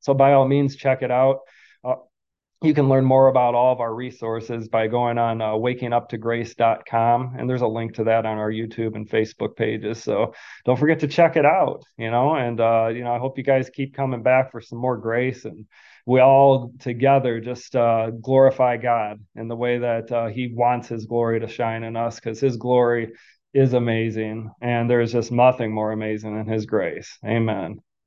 So 0.00 0.12
by 0.12 0.34
all 0.34 0.46
means, 0.46 0.76
check 0.76 1.02
it 1.02 1.10
out. 1.10 1.40
Uh, 1.82 1.96
you 2.62 2.74
can 2.74 2.88
learn 2.88 3.04
more 3.04 3.28
about 3.28 3.54
all 3.54 3.72
of 3.72 3.80
our 3.80 3.94
resources 3.94 4.68
by 4.68 4.86
going 4.86 5.16
on 5.16 5.40
uh, 5.40 5.50
wakinguptograce.com 5.50 7.34
and 7.38 7.48
there's 7.48 7.62
a 7.62 7.66
link 7.66 7.94
to 7.94 8.04
that 8.04 8.26
on 8.26 8.38
our 8.38 8.50
youtube 8.50 8.94
and 8.96 9.08
facebook 9.08 9.56
pages 9.56 10.02
so 10.02 10.34
don't 10.64 10.78
forget 10.78 11.00
to 11.00 11.08
check 11.08 11.36
it 11.36 11.46
out 11.46 11.82
you 11.96 12.10
know 12.10 12.34
and 12.34 12.60
uh, 12.60 12.88
you 12.88 13.02
know 13.02 13.14
i 13.14 13.18
hope 13.18 13.38
you 13.38 13.44
guys 13.44 13.70
keep 13.70 13.94
coming 13.94 14.22
back 14.22 14.50
for 14.52 14.60
some 14.60 14.78
more 14.78 14.96
grace 14.96 15.44
and 15.44 15.66
we 16.06 16.20
all 16.20 16.72
together 16.80 17.40
just 17.40 17.74
uh, 17.76 18.10
glorify 18.22 18.76
god 18.76 19.18
in 19.36 19.48
the 19.48 19.56
way 19.56 19.78
that 19.78 20.10
uh, 20.12 20.26
he 20.26 20.52
wants 20.54 20.88
his 20.88 21.06
glory 21.06 21.40
to 21.40 21.48
shine 21.48 21.82
in 21.82 21.96
us 21.96 22.16
because 22.16 22.40
his 22.40 22.56
glory 22.56 23.12
is 23.52 23.72
amazing 23.72 24.50
and 24.60 24.88
there's 24.88 25.12
just 25.12 25.32
nothing 25.32 25.72
more 25.72 25.90
amazing 25.90 26.36
than 26.36 26.46
his 26.46 26.66
grace. 26.66 27.18
Amen 27.24 27.80